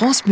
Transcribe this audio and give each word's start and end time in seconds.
France. 0.00 0.22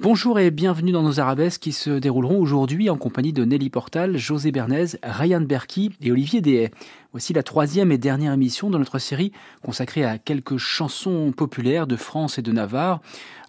Bonjour 0.00 0.40
et 0.40 0.50
bienvenue 0.50 0.90
dans 0.90 1.04
nos 1.04 1.20
arabesques 1.20 1.60
qui 1.60 1.70
se 1.70 1.90
dérouleront 1.90 2.40
aujourd'hui 2.40 2.90
en 2.90 2.96
compagnie 2.96 3.32
de 3.32 3.44
Nelly 3.44 3.70
Portal, 3.70 4.16
José 4.16 4.50
Bernays, 4.50 4.98
Ryan 5.04 5.42
Berky 5.42 5.92
et 6.02 6.10
Olivier 6.10 6.40
Dehaye. 6.40 6.70
Voici 7.12 7.32
la 7.32 7.42
troisième 7.42 7.90
et 7.90 7.98
dernière 7.98 8.32
émission 8.32 8.70
de 8.70 8.78
notre 8.78 9.00
série 9.00 9.32
consacrée 9.64 10.04
à 10.04 10.16
quelques 10.16 10.58
chansons 10.58 11.32
populaires 11.36 11.88
de 11.88 11.96
France 11.96 12.38
et 12.38 12.42
de 12.42 12.52
Navarre. 12.52 13.00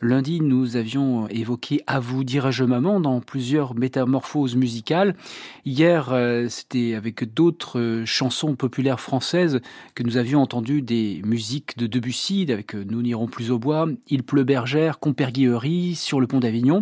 Lundi, 0.01 0.41
nous 0.41 0.77
avions 0.77 1.27
évoqué 1.27 1.83
À 1.85 1.99
vous 1.99 2.23
dirais-je 2.23 2.63
maman 2.63 2.99
dans 2.99 3.19
plusieurs 3.19 3.75
métamorphoses 3.75 4.55
musicales. 4.55 5.15
Hier, 5.63 6.09
euh, 6.11 6.47
c'était 6.49 6.95
avec 6.95 7.35
d'autres 7.35 7.79
euh, 7.79 8.03
chansons 8.03 8.55
populaires 8.55 8.99
françaises 8.99 9.59
que 9.93 10.01
nous 10.01 10.17
avions 10.17 10.41
entendu 10.41 10.81
des 10.81 11.21
musiques 11.23 11.77
de 11.77 11.85
Debussy 11.85 12.47
avec 12.49 12.73
euh, 12.73 12.83
Nous 12.89 13.03
n'irons 13.03 13.27
plus 13.27 13.51
au 13.51 13.59
bois, 13.59 13.87
Il 14.07 14.23
pleut 14.23 14.43
bergère, 14.43 14.97
Comperguillerie, 14.97 15.93
Sur 15.93 16.19
le 16.19 16.25
pont 16.25 16.39
d'Avignon. 16.39 16.81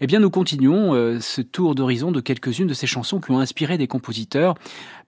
Eh 0.00 0.06
bien, 0.06 0.20
nous 0.20 0.30
continuons 0.30 0.94
euh, 0.94 1.18
ce 1.18 1.40
tour 1.40 1.74
d'horizon 1.74 2.12
de 2.12 2.20
quelques-unes 2.20 2.68
de 2.68 2.74
ces 2.74 2.86
chansons 2.86 3.18
qui 3.18 3.32
ont 3.32 3.40
inspiré 3.40 3.78
des 3.78 3.88
compositeurs. 3.88 4.54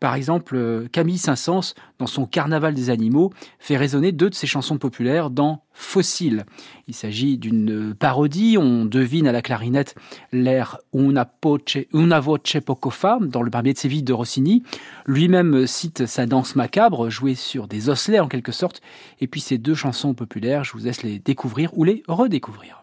Par 0.01 0.17
exemple, 0.17 0.57
euh, 0.57 0.89
Camille 0.91 1.17
Saint-Saëns, 1.17 1.75
dans 2.01 2.09
son 2.09 2.27
Carnaval 2.27 2.75
des 2.75 2.91
animaux, 2.91 3.33
fait 3.61 3.77
résonner 3.77 4.11
deux 4.11 4.31
de 4.31 4.35
ses 4.35 4.49
chansons 4.49 4.79
populaires 4.79 5.31
dans 5.31 5.63
Fossile. 5.73 6.45
Il 6.89 6.95
s'agit 6.95 7.39
d'une 7.39 7.95
parodie. 7.95 8.59
On 8.59 8.85
devine 8.85 9.29
à 9.29 9.33
la 9.33 9.43
clarinette 9.43 9.95
l'air 10.33 10.79
Una, 10.93 11.31
una 11.95 12.19
voce 12.19 12.59
poco 12.67 12.91
fa 12.91 13.19
dans 13.21 13.43
le 13.43 13.51
Barbier 13.51 13.75
de 13.75 13.79
Séville 13.79 14.03
de 14.03 14.13
Rossini. 14.13 14.65
Lui-même 15.07 15.69
cite 15.69 16.07
sa 16.07 16.27
danse 16.27 16.57
macabre, 16.57 17.11
jouée 17.11 17.37
sur 17.37 17.69
des 17.69 17.91
osselets 17.91 18.19
en 18.19 18.27
quelque 18.27 18.51
sorte. 18.51 18.83
Et 19.21 19.29
puis 19.29 19.41
ces 19.41 19.57
deux 19.57 19.77
chansons 19.77 20.15
populaires, 20.15 20.65
je 20.65 20.73
vous 20.73 20.85
laisse 20.85 21.05
les 21.05 21.21
découvrir 21.21 21.71
ou 21.79 21.85
les 21.85 22.03
redécouvrir. 22.09 22.80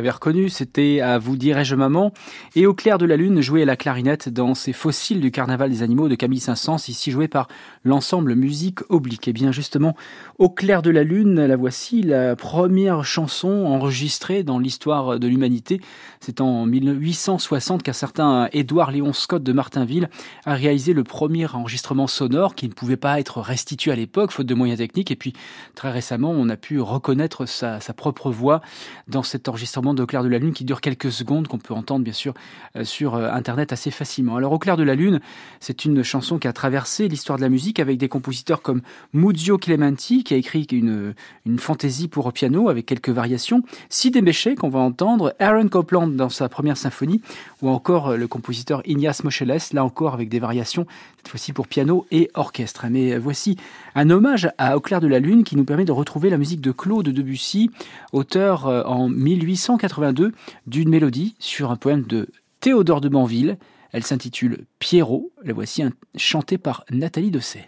Avez 0.00 0.10
reconnu, 0.10 0.48
c'était 0.48 1.00
à 1.00 1.18
vous 1.18 1.36
dirais-je 1.36 1.74
maman, 1.74 2.12
et 2.56 2.66
au 2.66 2.74
clair 2.74 2.96
de 2.96 3.04
la 3.04 3.16
lune 3.16 3.40
joué 3.42 3.62
à 3.62 3.64
la 3.66 3.76
clarinette 3.76 4.28
dans 4.30 4.54
ces 4.54 4.72
fossiles 4.72 5.20
du 5.20 5.30
carnaval 5.30 5.70
des 5.70 5.82
animaux 5.82 6.08
de 6.08 6.14
Camille 6.14 6.40
Saint-Saëns, 6.40 6.88
ici 6.88 7.10
joué 7.10 7.28
par 7.28 7.48
l'ensemble 7.84 8.34
musique 8.34 8.80
oblique. 8.88 9.28
Et 9.28 9.32
bien 9.32 9.52
justement, 9.52 9.94
au 10.38 10.48
clair 10.48 10.80
de 10.80 10.90
la 10.90 11.04
lune, 11.04 11.44
la 11.44 11.56
voici, 11.56 12.02
la 12.02 12.34
première 12.34 13.04
chanson 13.04 13.48
enregistrée 13.48 14.42
dans 14.42 14.58
l'histoire 14.58 15.18
de 15.18 15.28
l'humanité. 15.28 15.82
C'est 16.20 16.40
en 16.40 16.64
1860 16.64 17.82
qu'un 17.82 17.92
certain 17.92 18.48
Édouard 18.52 18.92
Léon 18.92 19.12
Scott 19.12 19.42
de 19.42 19.52
Martinville 19.52 20.08
a 20.46 20.54
réalisé 20.54 20.94
le 20.94 21.04
premier 21.04 21.46
enregistrement 21.46 22.06
sonore 22.06 22.54
qui 22.54 22.68
ne 22.68 22.72
pouvait 22.72 22.96
pas 22.96 23.20
être 23.20 23.40
restitué 23.40 23.92
à 23.92 23.96
l'époque, 23.96 24.30
faute 24.30 24.46
de 24.46 24.54
moyens 24.54 24.78
techniques. 24.78 25.10
Et 25.10 25.16
puis 25.16 25.34
très 25.74 25.90
récemment, 25.90 26.30
on 26.30 26.48
a 26.48 26.56
pu 26.56 26.80
reconnaître 26.80 27.44
sa, 27.44 27.80
sa 27.80 27.92
propre 27.92 28.30
voix 28.30 28.62
dans 29.08 29.22
cet 29.22 29.46
enregistrement 29.48 29.89
de 29.94 30.04
Clair 30.04 30.22
de 30.22 30.28
la 30.28 30.38
Lune 30.38 30.52
qui 30.52 30.64
dure 30.64 30.80
quelques 30.80 31.12
secondes, 31.12 31.48
qu'on 31.48 31.58
peut 31.58 31.74
entendre 31.74 32.04
bien 32.04 32.12
sûr 32.12 32.34
euh, 32.76 32.84
sur 32.84 33.14
euh, 33.14 33.30
Internet 33.32 33.72
assez 33.72 33.90
facilement. 33.90 34.36
Alors 34.36 34.52
Au 34.52 34.58
clair 34.58 34.76
de 34.76 34.82
la 34.82 34.94
Lune, 34.94 35.20
c'est 35.60 35.84
une 35.84 36.02
chanson 36.02 36.38
qui 36.38 36.48
a 36.48 36.52
traversé 36.52 37.08
l'histoire 37.08 37.38
de 37.38 37.42
la 37.42 37.48
musique 37.48 37.80
avec 37.80 37.98
des 37.98 38.08
compositeurs 38.08 38.62
comme 38.62 38.82
Muzio 39.12 39.58
Clementi 39.58 40.24
qui 40.24 40.34
a 40.34 40.36
écrit 40.36 40.62
une, 40.70 41.14
une 41.46 41.58
fantaisie 41.58 42.08
pour 42.08 42.32
piano 42.32 42.68
avec 42.68 42.86
quelques 42.86 43.10
variations, 43.10 43.62
Sid 43.88 44.22
Béchet 44.22 44.54
qu'on 44.54 44.68
va 44.68 44.80
entendre, 44.80 45.34
Aaron 45.38 45.68
Copland 45.68 46.14
dans 46.14 46.28
sa 46.28 46.48
première 46.48 46.76
symphonie, 46.76 47.22
ou 47.62 47.68
encore 47.68 48.10
euh, 48.10 48.16
le 48.16 48.28
compositeur 48.28 48.82
Ignace 48.84 49.24
Moscheles, 49.24 49.58
là 49.72 49.84
encore 49.84 50.14
avec 50.14 50.28
des 50.28 50.38
variations, 50.38 50.86
cette 51.16 51.28
fois-ci 51.28 51.52
pour 51.52 51.66
piano 51.66 52.06
et 52.10 52.30
orchestre. 52.34 52.86
Mais 52.90 53.18
voici 53.18 53.56
un 53.94 54.10
hommage 54.10 54.48
à 54.58 54.76
Au 54.76 54.80
clair 54.80 55.00
de 55.00 55.06
la 55.06 55.18
Lune 55.18 55.44
qui 55.44 55.56
nous 55.56 55.64
permet 55.64 55.84
de 55.84 55.92
retrouver 55.92 56.30
la 56.30 56.38
musique 56.38 56.60
de 56.60 56.72
Claude 56.72 57.08
Debussy, 57.08 57.70
auteur 58.12 58.66
en 58.86 59.08
1800 59.08 59.76
1982 59.80 60.32
d'une 60.66 60.90
mélodie 60.90 61.34
sur 61.38 61.70
un 61.70 61.76
poème 61.76 62.02
de 62.02 62.28
Théodore 62.60 63.00
de 63.00 63.08
Banville. 63.08 63.58
Elle 63.92 64.04
s'intitule 64.04 64.66
Pierrot. 64.78 65.32
La 65.42 65.52
voici 65.52 65.82
chantée 66.16 66.58
par 66.58 66.84
Nathalie 66.90 67.30
Dosset. 67.30 67.66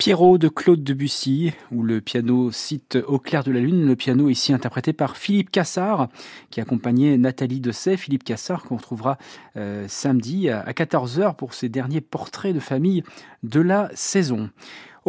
Pierrot 0.00 0.38
de 0.38 0.48
Claude 0.48 0.82
Debussy, 0.82 1.52
où 1.70 1.82
le 1.82 2.00
piano 2.00 2.50
cite 2.52 2.96
Au 3.06 3.18
clair 3.18 3.44
de 3.44 3.52
la 3.52 3.60
lune, 3.60 3.84
le 3.86 3.96
piano 3.96 4.30
ici 4.30 4.54
interprété 4.54 4.94
par 4.94 5.18
Philippe 5.18 5.50
Cassard, 5.50 6.08
qui 6.48 6.62
accompagnait 6.62 7.18
Nathalie 7.18 7.60
Dessay. 7.60 7.98
Philippe 7.98 8.24
Cassard 8.24 8.62
qu'on 8.62 8.78
retrouvera 8.78 9.18
euh, 9.58 9.84
samedi 9.88 10.48
à 10.48 10.72
14h 10.72 11.36
pour 11.36 11.52
ses 11.52 11.68
derniers 11.68 12.00
portraits 12.00 12.54
de 12.54 12.60
famille 12.60 13.02
de 13.42 13.60
la 13.60 13.90
saison. 13.92 14.48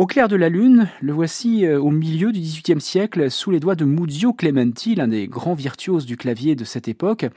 Au 0.02 0.08
clair 0.08 0.28
de 0.28 0.36
la 0.36 0.50
lune, 0.50 0.90
le 1.00 1.14
voici 1.14 1.64
euh, 1.64 1.80
au 1.80 1.92
milieu 1.92 2.32
du 2.32 2.40
XVIIIe 2.40 2.82
siècle, 2.82 3.30
sous 3.30 3.52
les 3.52 3.60
doigts 3.60 3.76
de 3.76 3.86
Muzio 3.86 4.34
Clementi, 4.34 4.96
l'un 4.96 5.08
des 5.08 5.28
grands 5.28 5.54
virtuoses 5.54 6.08
du 6.08 6.18
clavier 6.18 6.56
de 6.56 6.64
cette 6.64 6.88
époque, 6.88 7.28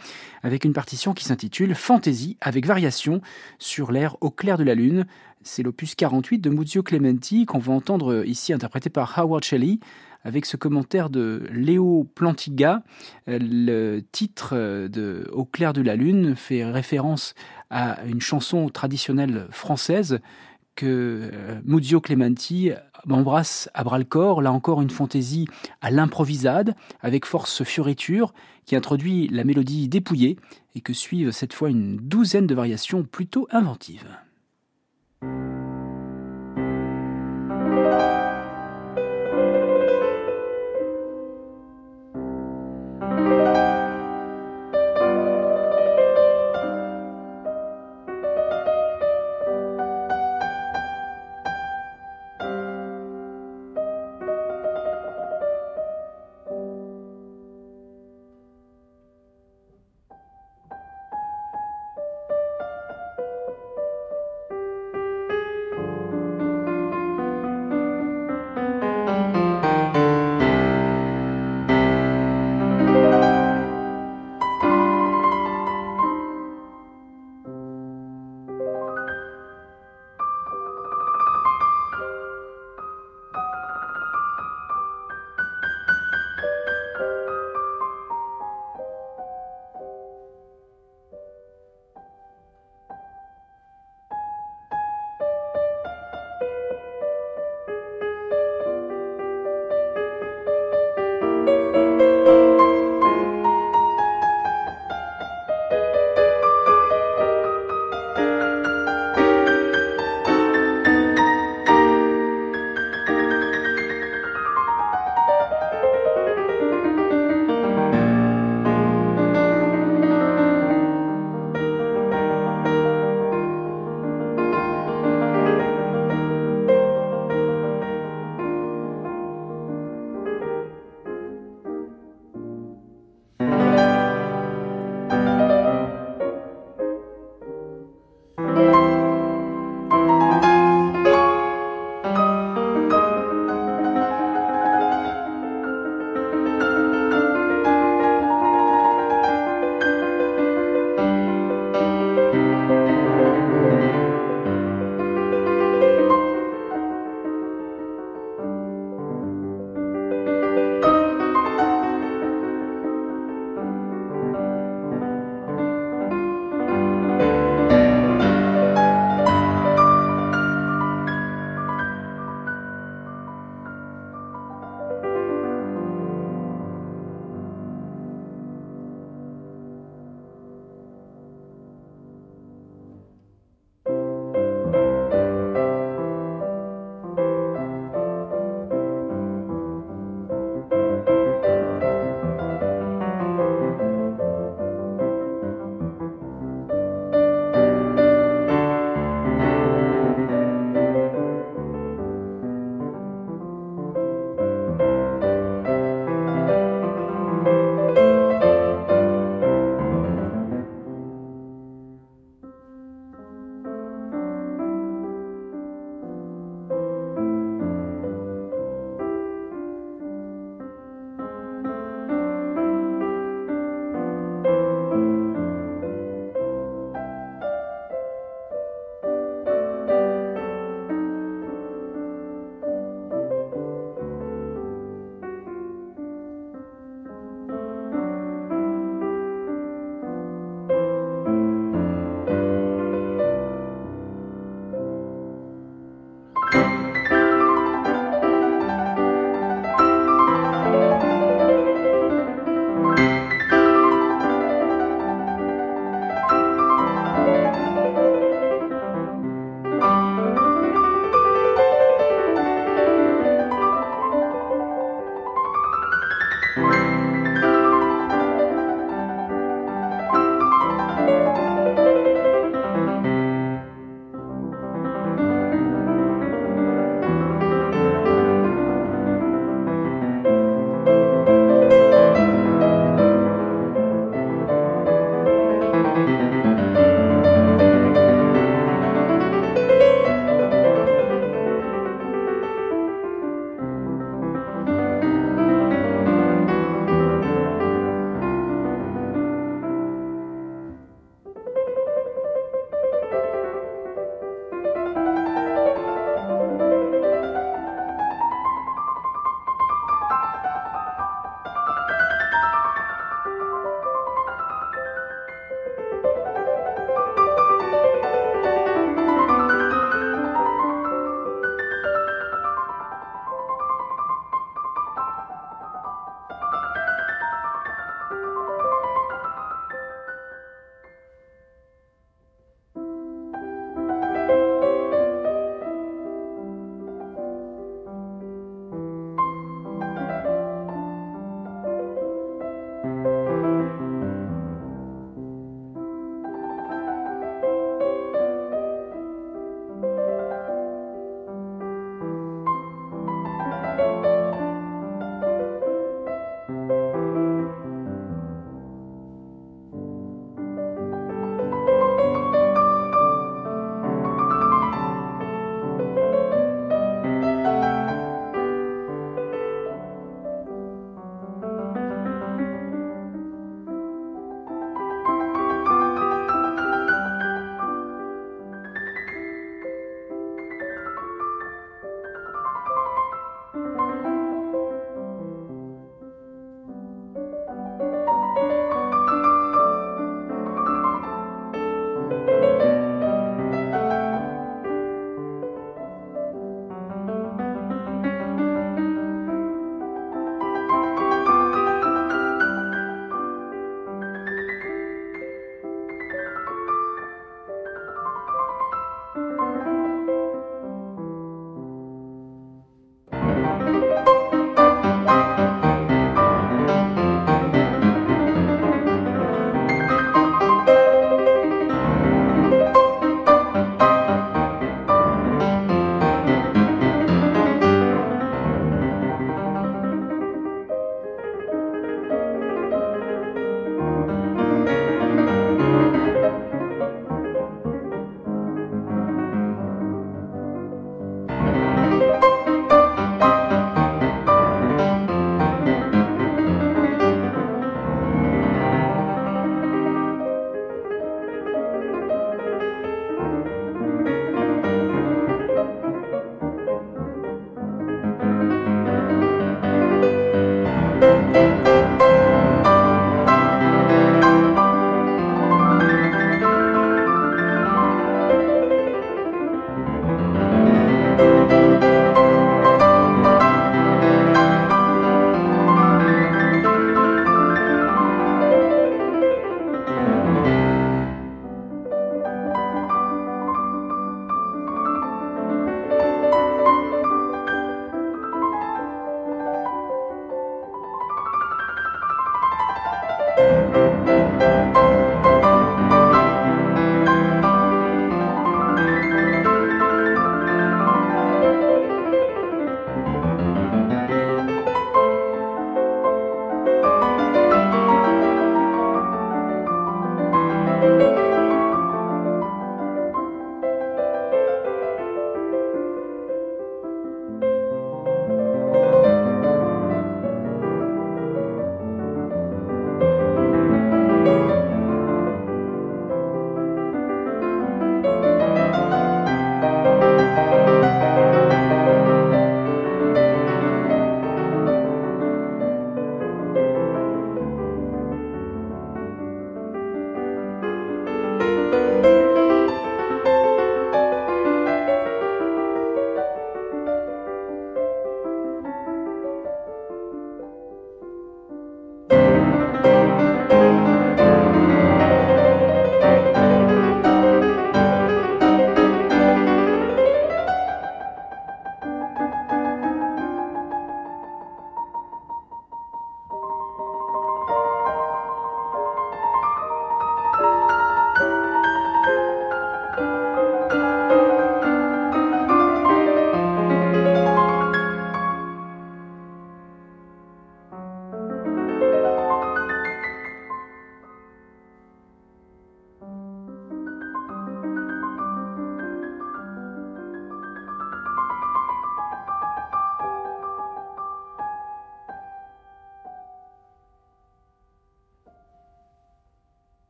avec 0.43 0.65
une 0.65 0.73
partition 0.73 1.13
qui 1.13 1.27
s'intitule 1.27 1.75
Fantaisie 1.75 2.39
avec 2.41 2.65
variation 2.65 3.21
sur 3.59 3.93
l'air 3.93 4.17
Au 4.23 4.31
clair 4.31 4.57
de 4.57 4.65
la 4.65 4.75
lune. 4.75 5.05
C'est 5.43 5.63
l'opus 5.63 5.95
48 5.95 6.39
de 6.39 6.49
Muzio 6.49 6.83
Clementi 6.83 7.45
qu'on 7.45 7.59
va 7.59 7.75
entendre 7.75 8.27
ici 8.27 8.55
interprété 8.55 8.89
par 8.89 9.19
Howard 9.19 9.45
Shelley, 9.45 9.79
avec 10.25 10.47
ce 10.47 10.57
commentaire 10.57 11.11
de 11.11 11.47
Léo 11.53 12.09
Plantiga. 12.15 12.83
Euh, 13.29 13.39
le 13.41 14.01
titre 14.11 14.55
euh, 14.55 14.89
de 14.89 15.29
Au 15.33 15.45
clair 15.45 15.73
de 15.75 15.83
la 15.83 15.97
lune 15.97 16.35
fait 16.35 16.65
référence 16.65 17.35
à 17.71 17.99
une 18.07 18.21
chanson 18.21 18.69
traditionnelle 18.71 19.47
française 19.51 20.21
que 20.75 21.31
euh, 21.33 21.61
Muzio 21.65 22.01
Clementi 22.01 22.73
embrasse 23.09 23.69
à 23.75 23.85
bras 23.85 23.99
le 23.99 24.05
corps, 24.05 24.43
là 24.43 24.53
encore 24.53 24.83
une 24.83 24.91
fantaisie 24.91 25.47
à 25.81 25.91
l'improvisade, 25.91 26.75
avec 27.01 27.27
force 27.27 27.65
fioriture, 27.65 28.33
qui 28.65 28.77
introduit 28.77 29.29
la 29.29 29.45
mélodie 29.45 29.89
dépouillée 29.89 30.37
et 30.75 30.81
que 30.81 30.93
suivent 30.93 31.31
cette 31.31 31.53
fois 31.53 31.71
une 31.71 31.97
douzaine 31.97 32.47
de 32.47 32.55
variations 32.55 33.05
plutôt 33.05 33.47
inventives. 33.51 34.09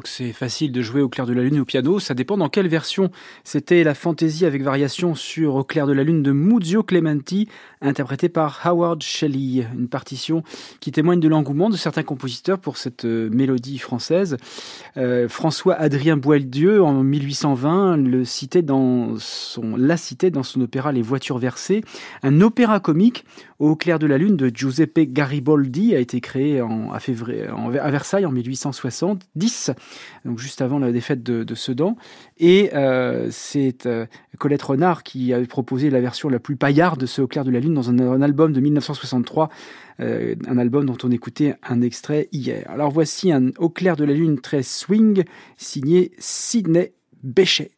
Que 0.00 0.08
c'est 0.08 0.32
facile 0.32 0.72
de 0.72 0.82
jouer 0.82 1.00
au 1.00 1.08
clair 1.08 1.26
de 1.26 1.32
la 1.32 1.42
lune 1.42 1.60
au 1.60 1.64
piano. 1.64 1.98
Ça 1.98 2.14
dépend 2.14 2.36
dans 2.36 2.48
quelle 2.48 2.68
version. 2.68 3.10
C'était 3.44 3.84
la 3.84 3.94
fantaisie 3.94 4.46
avec 4.46 4.62
variation 4.62 5.14
sur 5.14 5.56
Au 5.56 5.64
clair 5.64 5.86
de 5.86 5.92
la 5.92 6.04
lune 6.04 6.22
de 6.22 6.32
Muzio 6.32 6.82
Clementi, 6.82 7.48
interprétée 7.80 8.28
par 8.28 8.60
Howard 8.64 9.02
Shelley. 9.02 9.66
Une 9.76 9.88
partition 9.88 10.42
qui 10.80 10.92
témoigne 10.92 11.20
de 11.20 11.28
l'engouement 11.28 11.70
de 11.70 11.76
certains 11.76 12.02
compositeurs 12.02 12.58
pour 12.58 12.76
cette 12.76 13.04
euh, 13.04 13.28
mélodie 13.30 13.78
française. 13.78 14.36
Euh, 14.96 15.28
François 15.28 15.74
Adrien 15.74 16.16
Boieldieu, 16.16 16.82
en 16.82 17.02
1820, 17.02 17.96
le 17.98 18.24
citait 18.24 18.62
dans 18.62 19.14
son, 19.18 19.76
la 19.76 19.96
citait 19.96 20.30
dans 20.30 20.42
son 20.42 20.60
opéra 20.60 20.92
Les 20.92 21.02
voitures 21.02 21.38
versées. 21.38 21.82
Un 22.22 22.40
opéra 22.40 22.80
comique 22.80 23.24
au 23.58 23.76
clair 23.76 23.98
de 23.98 24.06
la 24.06 24.18
lune 24.18 24.36
de 24.36 24.50
Giuseppe 24.52 25.00
Garibaldi 25.12 25.94
a 25.94 25.98
été 25.98 26.20
créé 26.20 26.60
en, 26.60 26.92
à, 26.92 26.98
février, 26.98 27.46
à 27.46 27.90
Versailles 27.90 28.26
en 28.26 28.32
1870, 28.32 29.70
donc 30.24 30.38
juste 30.38 30.62
avant 30.62 30.78
la 30.78 30.92
défaite 30.92 31.22
de, 31.22 31.54
Sedan. 31.54 31.96
Et 32.38 32.70
euh, 32.74 33.28
c'est 33.30 33.86
euh, 33.86 34.06
Colette 34.38 34.62
Renard 34.62 35.02
qui 35.02 35.32
avait 35.32 35.46
proposé 35.46 35.90
la 35.90 36.00
version 36.00 36.28
la 36.28 36.38
plus 36.38 36.56
paillarde 36.56 37.00
de 37.00 37.06
ce 37.06 37.22
Au 37.22 37.26
clair 37.26 37.44
de 37.44 37.50
la 37.50 37.60
lune 37.60 37.74
dans 37.74 37.90
un, 37.90 38.22
album 38.22 38.52
de 38.52 38.60
1963, 38.60 39.48
euh, 40.00 40.34
un 40.48 40.58
album 40.58 40.86
dont 40.86 40.96
on 41.02 41.10
écoutait 41.10 41.54
un 41.62 41.82
extrait 41.82 42.28
hier. 42.32 42.64
Alors 42.68 42.90
voici 42.90 43.32
un 43.32 43.50
Au 43.58 43.68
clair 43.68 43.96
de 43.96 44.04
la 44.04 44.14
lune 44.14 44.40
très 44.40 44.62
swing 44.62 45.24
signé 45.56 46.12
Sidney 46.18 46.92
Bechet. 47.22 47.70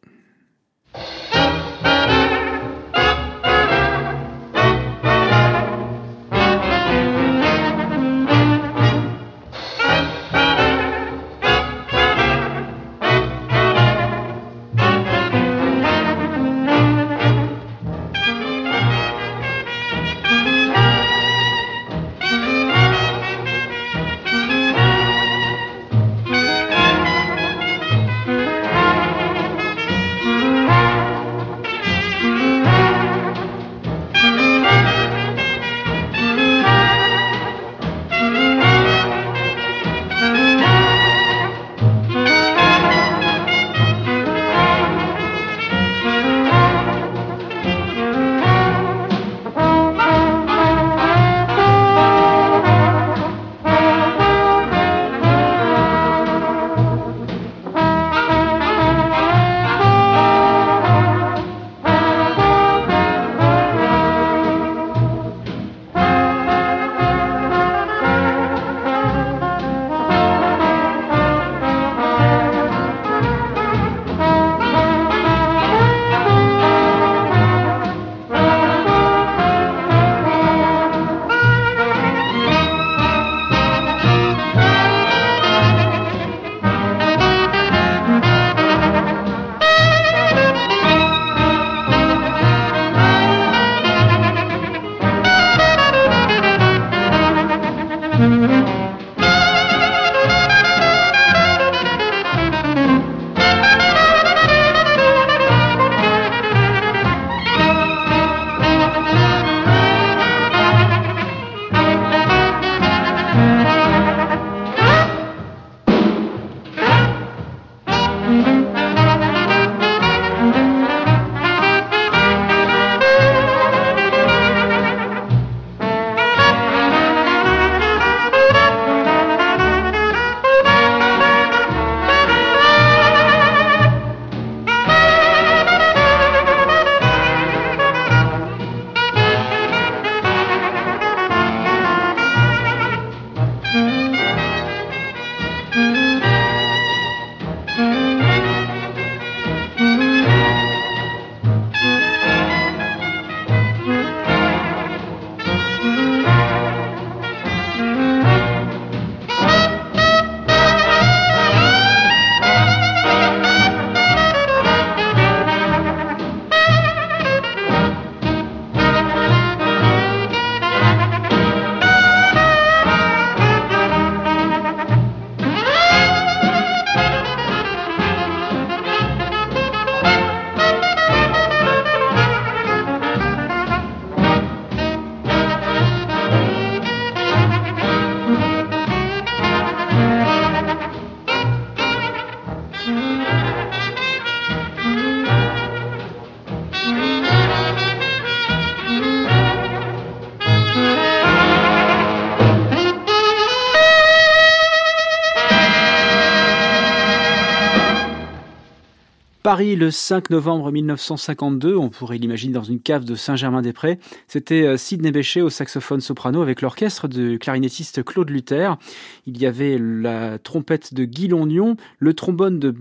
Paris 209.57 209.75
le 209.75 209.89
5 209.89 210.29
novembre 210.29 210.71
1952, 210.71 211.75
on 211.75 211.89
pourrait 211.89 212.19
l'imaginer 212.19 212.53
dans 212.53 212.61
une 212.61 212.79
cave 212.79 213.05
de 213.05 213.15
Saint-Germain-des-Prés. 213.15 213.97
C'était 214.27 214.67
euh, 214.67 214.77
Sidney 214.77 215.11
Bechet 215.11 215.41
au 215.41 215.49
saxophone 215.49 215.99
soprano 215.99 216.43
avec 216.43 216.61
l'orchestre 216.61 217.07
de 217.07 217.37
clarinettiste 217.37 218.03
Claude 218.03 218.29
Luther. 218.29 218.77
Il 219.25 219.41
y 219.41 219.47
avait 219.47 219.79
la 219.79 220.37
trompette 220.37 220.93
de 220.93 221.05
Guy 221.05 221.29
Londion, 221.29 221.75
le 221.97 222.13
trombone 222.13 222.59
de 222.59 222.71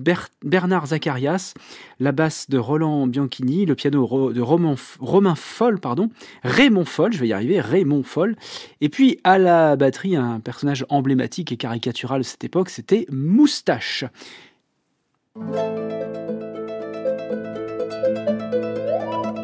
Bernard 0.44 0.88
Zacharias, 0.88 1.54
la 1.98 2.12
basse 2.12 2.50
de 2.50 2.58
Roland 2.58 3.06
Bianchini, 3.06 3.64
le 3.64 3.74
piano 3.74 4.30
de 4.34 4.40
Romain 4.42 5.34
Foll, 5.34 5.80
pardon, 5.80 6.10
Raymond 6.42 6.84
Foll, 6.84 7.14
je 7.14 7.20
vais 7.20 7.28
y 7.28 7.32
arriver, 7.32 7.58
Raymond 7.58 8.02
Foll. 8.02 8.36
Et 8.82 8.90
puis 8.90 9.18
à 9.24 9.38
la 9.38 9.76
batterie, 9.76 10.14
un 10.14 10.40
personnage 10.40 10.84
emblématique 10.90 11.52
et 11.52 11.56
caricatural 11.56 12.20
de 12.20 12.26
cette 12.26 12.44
époque, 12.44 12.68
c'était 12.68 13.06
Moustache. 13.10 14.04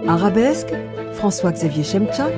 Arabesque, 0.09 0.75
François-Xavier 1.13 1.85
Chemchak, 1.85 2.33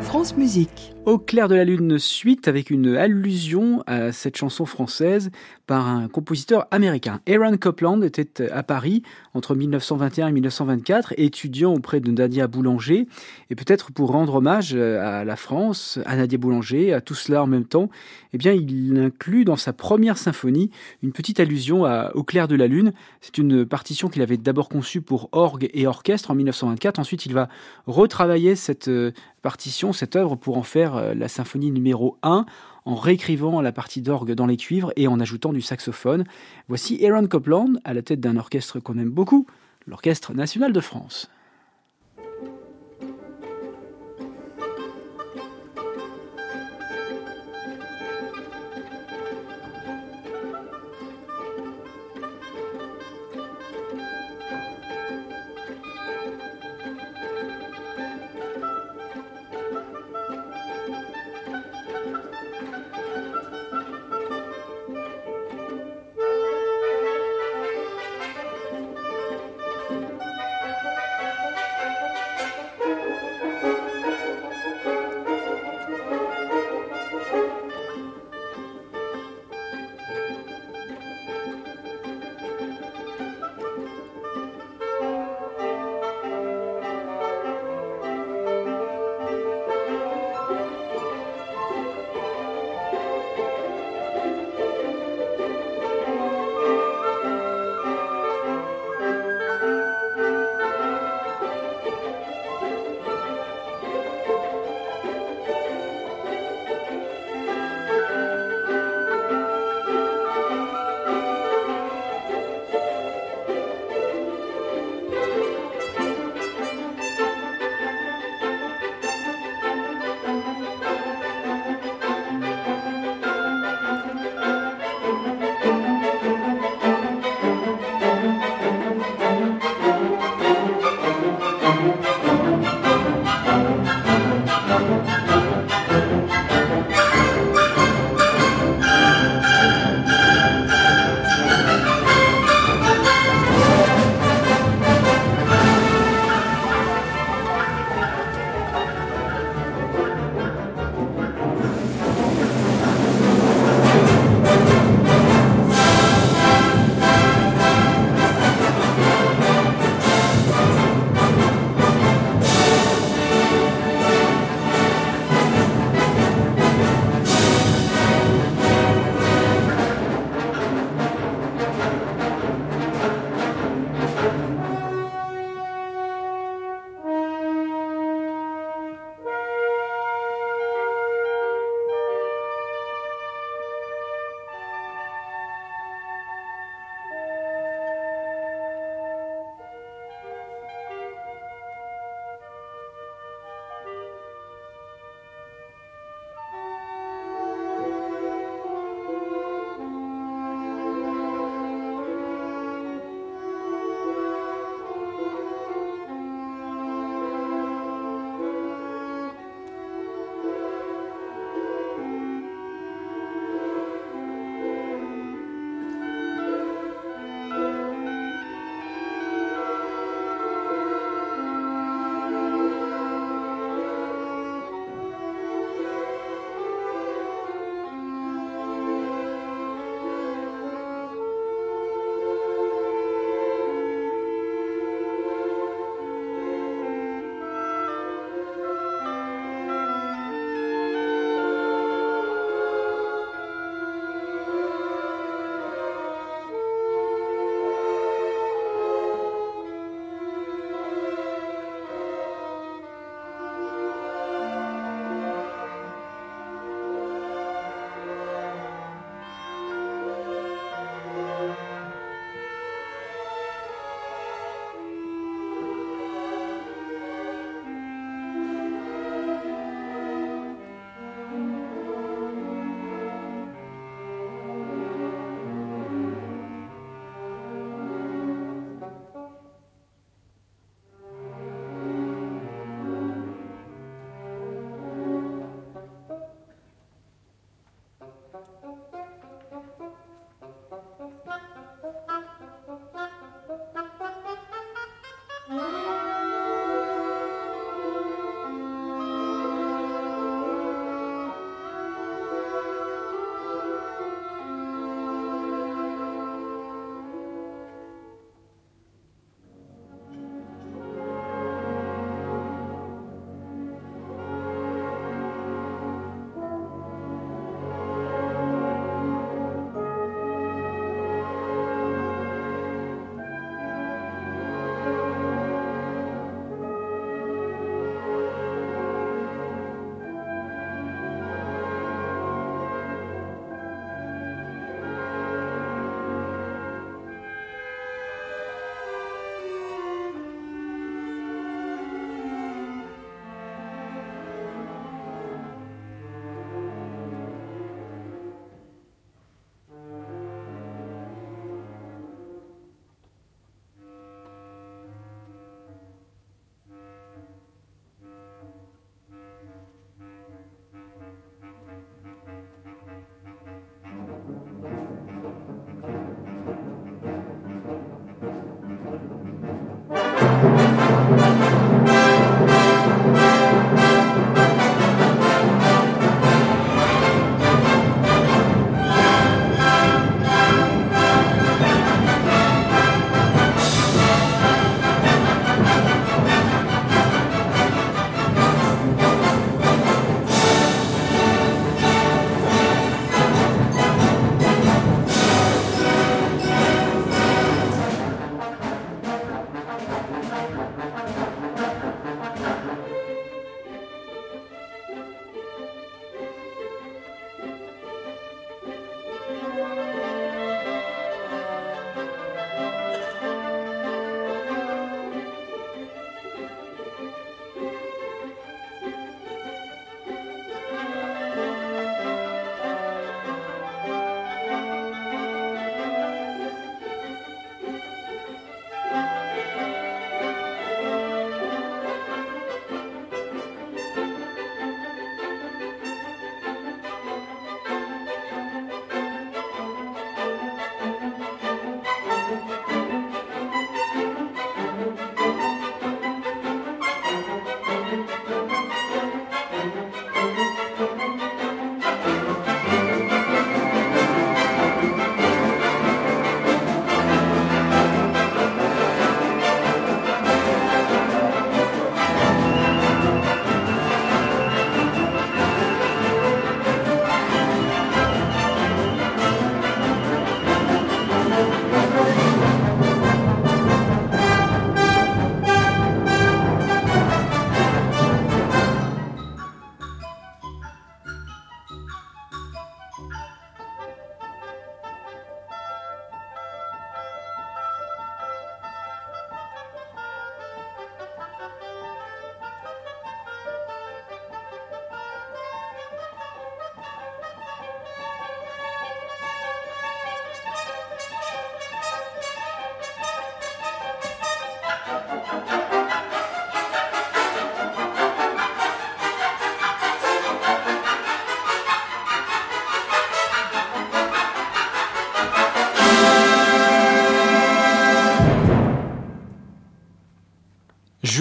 France 0.00 0.36
Musique. 0.36 0.94
Au 1.06 1.18
clair 1.18 1.48
de 1.48 1.54
la 1.54 1.64
lune 1.64 1.98
suite 1.98 2.46
avec 2.46 2.68
une 2.68 2.94
allusion 2.94 3.82
à 3.86 4.12
cette 4.12 4.36
chanson 4.36 4.66
française 4.66 5.30
par 5.66 5.88
un 5.88 6.08
compositeur 6.08 6.66
américain. 6.70 7.20
Aaron 7.26 7.56
Copland 7.56 8.02
était 8.02 8.50
à 8.50 8.62
Paris 8.62 9.02
entre 9.32 9.54
1921 9.54 10.28
et 10.28 10.32
1924, 10.32 11.14
étudiant 11.16 11.72
auprès 11.72 12.00
de 12.00 12.10
Nadia 12.10 12.46
Boulanger, 12.48 13.06
et 13.48 13.54
peut-être 13.54 13.92
pour 13.92 14.10
rendre 14.10 14.34
hommage 14.34 14.74
à 14.74 15.24
la 15.24 15.36
France, 15.36 15.98
à 16.04 16.16
Nadia 16.16 16.36
Boulanger, 16.36 16.92
à 16.92 17.00
tout 17.00 17.14
cela 17.14 17.42
en 17.42 17.46
même 17.46 17.64
temps, 17.64 17.88
eh 18.34 18.38
bien 18.38 18.52
il 18.52 18.98
inclut 18.98 19.46
dans 19.46 19.56
sa 19.56 19.72
première 19.72 20.18
symphonie 20.18 20.70
une 21.02 21.12
petite 21.12 21.40
allusion 21.40 21.86
à 21.86 22.10
Au 22.14 22.24
clair 22.24 22.46
de 22.46 22.56
la 22.56 22.66
lune. 22.66 22.92
C'est 23.22 23.38
une 23.38 23.64
partition 23.64 24.08
qu'il 24.08 24.20
avait 24.20 24.36
d'abord 24.36 24.68
conçue 24.68 25.00
pour 25.00 25.30
orgue 25.32 25.70
et 25.72 25.86
orchestre 25.86 26.30
en 26.30 26.34
1924. 26.34 26.98
Ensuite, 26.98 27.24
il 27.24 27.32
va 27.32 27.48
retravailler 27.86 28.54
cette 28.54 28.88
euh, 28.88 29.12
partition, 29.42 29.92
cette 29.92 30.16
œuvre 30.16 30.36
pour 30.36 30.58
en 30.58 30.62
faire 30.62 30.89
euh, 30.96 31.14
la 31.14 31.28
symphonie 31.28 31.70
numéro 31.70 32.16
1 32.22 32.46
en 32.84 32.94
réécrivant 32.94 33.60
la 33.60 33.72
partie 33.72 34.02
d'orgue 34.02 34.32
dans 34.32 34.46
les 34.46 34.56
cuivres 34.56 34.92
et 34.96 35.08
en 35.08 35.20
ajoutant 35.20 35.52
du 35.52 35.60
saxophone. 35.60 36.24
Voici 36.68 37.04
Aaron 37.04 37.26
Copland 37.26 37.78
à 37.84 37.94
la 37.94 38.02
tête 38.02 38.20
d'un 38.20 38.36
orchestre 38.36 38.80
qu'on 38.80 38.98
aime 38.98 39.10
beaucoup, 39.10 39.46
l'Orchestre 39.86 40.34
national 40.34 40.72
de 40.72 40.80
France. 40.80 41.30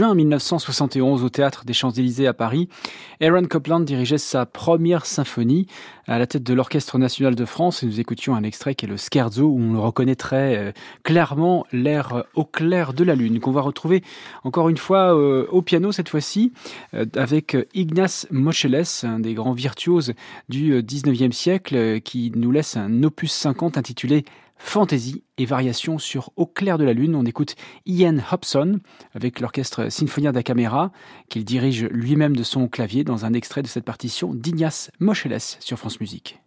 Juin 0.09 0.15
1971 0.15 1.23
au 1.23 1.29
théâtre 1.29 1.65
des 1.65 1.73
Champs-Élysées 1.73 2.25
à 2.25 2.33
Paris. 2.33 2.67
Aaron 3.21 3.43
Copland 3.43 3.81
dirigeait 3.81 4.17
sa 4.17 4.45
première 4.45 5.05
symphonie 5.05 5.67
à 6.07 6.17
la 6.17 6.25
tête 6.25 6.41
de 6.41 6.53
l'Orchestre 6.53 6.97
national 6.97 7.35
de 7.35 7.45
France 7.45 7.83
et 7.83 7.85
nous 7.85 7.99
écoutions 7.99 8.33
un 8.33 8.43
extrait 8.43 8.73
qui 8.73 8.85
est 8.85 8.89
le 8.89 8.97
Scherzo 8.97 9.43
où 9.43 9.59
on 9.59 9.73
le 9.73 9.79
reconnaîtrait 9.79 10.57
euh, 10.57 10.71
clairement 11.03 11.65
l'air 11.71 12.25
au 12.33 12.43
clair 12.43 12.93
de 12.93 13.03
la 13.03 13.13
lune 13.13 13.39
qu'on 13.39 13.51
va 13.51 13.61
retrouver 13.61 14.03
encore 14.43 14.69
une 14.69 14.77
fois 14.77 15.15
euh, 15.15 15.45
au 15.51 15.61
piano 15.61 15.91
cette 15.91 16.09
fois-ci 16.09 16.53
euh, 16.95 17.05
avec 17.15 17.55
Ignace 17.75 18.25
Moscheles, 18.31 18.85
un 19.03 19.19
des 19.19 19.35
grands 19.35 19.53
virtuoses 19.53 20.13
du 20.47 20.81
19e 20.81 21.31
siècle 21.31 22.01
qui 22.01 22.31
nous 22.35 22.51
laisse 22.51 22.77
un 22.77 23.03
opus 23.03 23.31
50 23.31 23.77
intitulé 23.77 24.25
Fantasy 24.59 25.23
et 25.37 25.45
variations 25.45 25.97
sur 25.97 26.31
Au 26.35 26.45
clair 26.45 26.77
de 26.77 26.83
la 26.83 26.93
lune. 26.93 27.15
On 27.15 27.25
écoute 27.25 27.55
Ian 27.85 28.17
Hobson 28.31 28.79
avec 29.15 29.39
l'orchestre 29.39 29.89
Sinfonia 29.89 30.31
da 30.31 30.43
Camera 30.43 30.91
qu'il 31.29 31.45
dirige 31.45 31.85
lui-même 31.85 32.35
de 32.35 32.43
son 32.43 32.67
clavier 32.67 33.03
dans 33.03 33.25
un 33.25 33.33
extrait 33.33 33.63
de 33.63 33.67
cette 33.67 33.85
partition 33.85 34.33
d'Ignace 34.33 34.91
Moscheles 34.99 35.39
sur 35.59 35.79
France 35.79 35.99
Musique. 35.99 36.39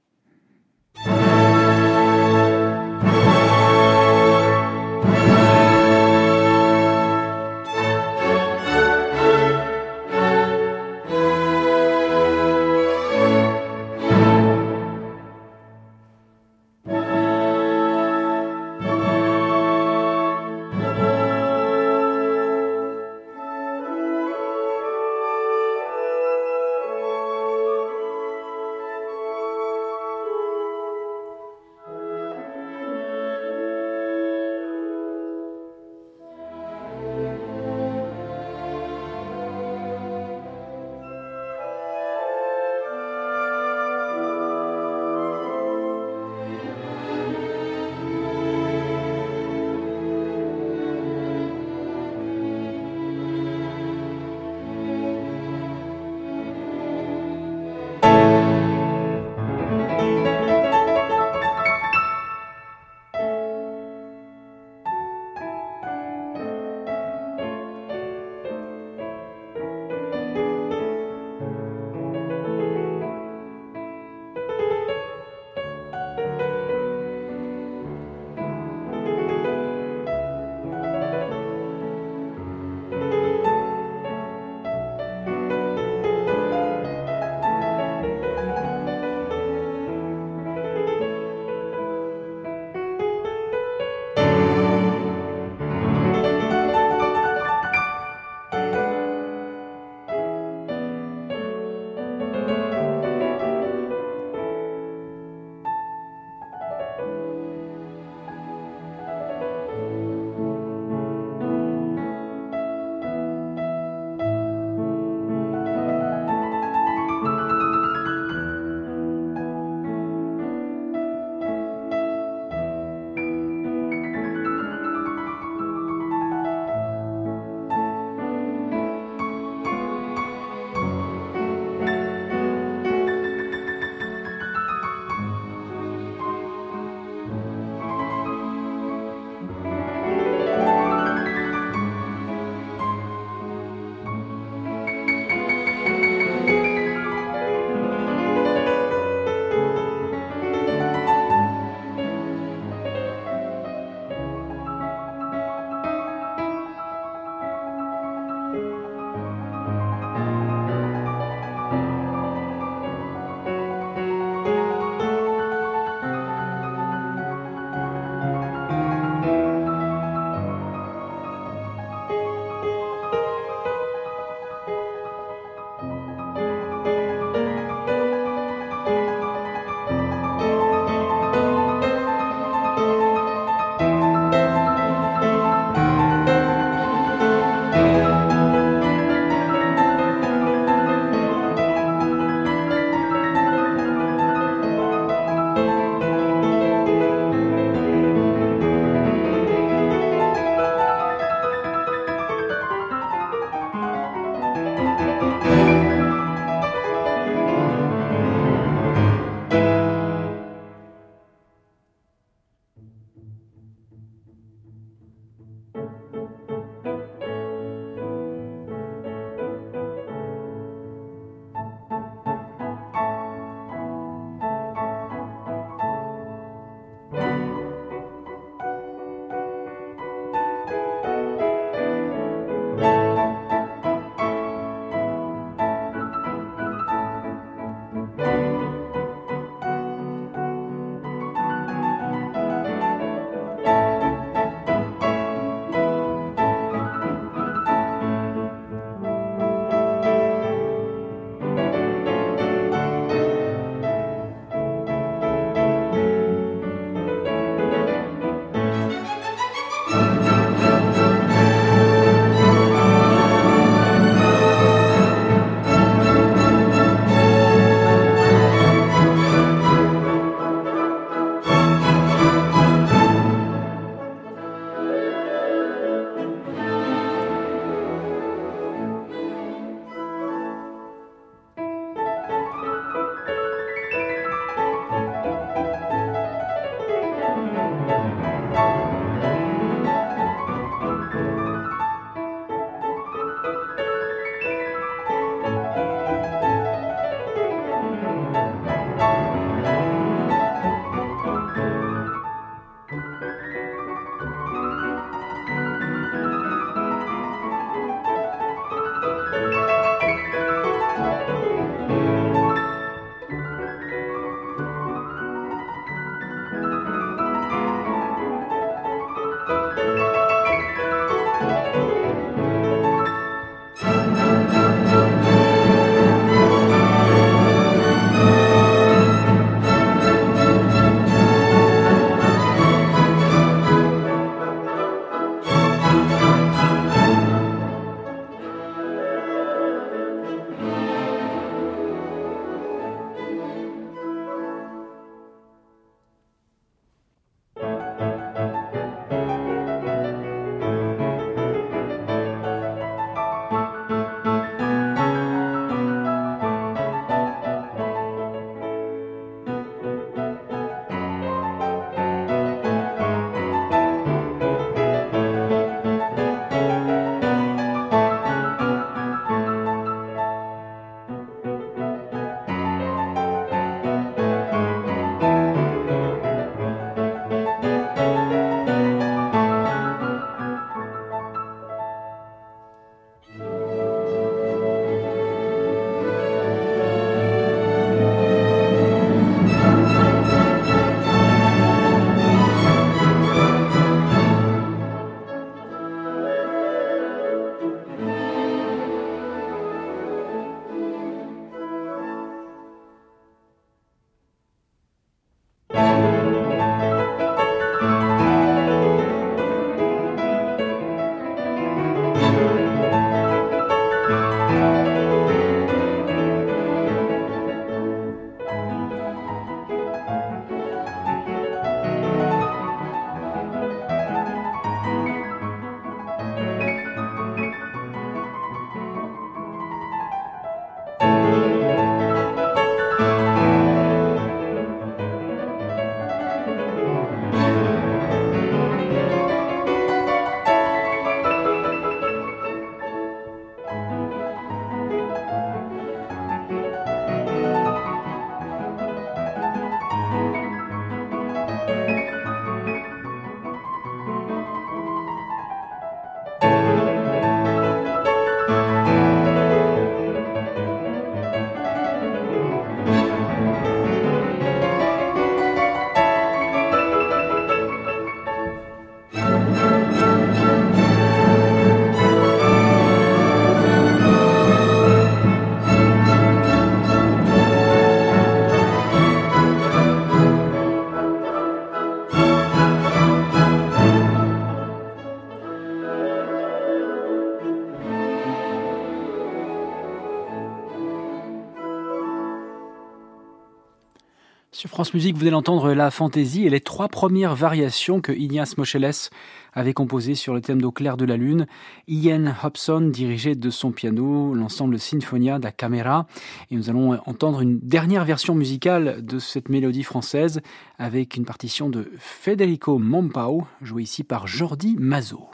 Sur 494.62 494.70
France 494.70 494.94
Musique, 494.94 495.14
vous 495.14 495.22
venez 495.22 495.32
d'entendre 495.32 495.72
la 495.72 495.90
fantaisie 495.90 496.46
et 496.46 496.48
les 496.48 496.60
trois 496.60 496.86
premières 496.86 497.34
variations 497.34 498.00
que 498.00 498.12
Ignace 498.12 498.56
Moscheles 498.56 499.10
avait 499.54 499.74
composées 499.74 500.14
sur 500.14 500.34
le 500.34 500.40
thème 500.40 500.62
d'Au 500.62 500.70
clair 500.70 500.96
de 500.96 501.04
la 501.04 501.16
lune. 501.16 501.48
Ian 501.88 502.32
Hobson 502.44 502.82
dirigeait 502.82 503.34
de 503.34 503.50
son 503.50 503.72
piano 503.72 504.34
l'ensemble 504.34 504.78
Sinfonia 504.78 505.40
da 505.40 505.50
Camera. 505.50 506.06
Et 506.52 506.54
nous 506.54 506.70
allons 506.70 506.96
entendre 507.06 507.40
une 507.40 507.58
dernière 507.58 508.04
version 508.04 508.36
musicale 508.36 509.04
de 509.04 509.18
cette 509.18 509.48
mélodie 509.48 509.82
française 509.82 510.42
avec 510.78 511.16
une 511.16 511.24
partition 511.24 511.68
de 511.68 511.90
Federico 511.98 512.78
Mompao, 512.78 513.48
jouée 513.62 513.82
ici 513.82 514.04
par 514.04 514.28
Jordi 514.28 514.76
Mazo. 514.78 515.28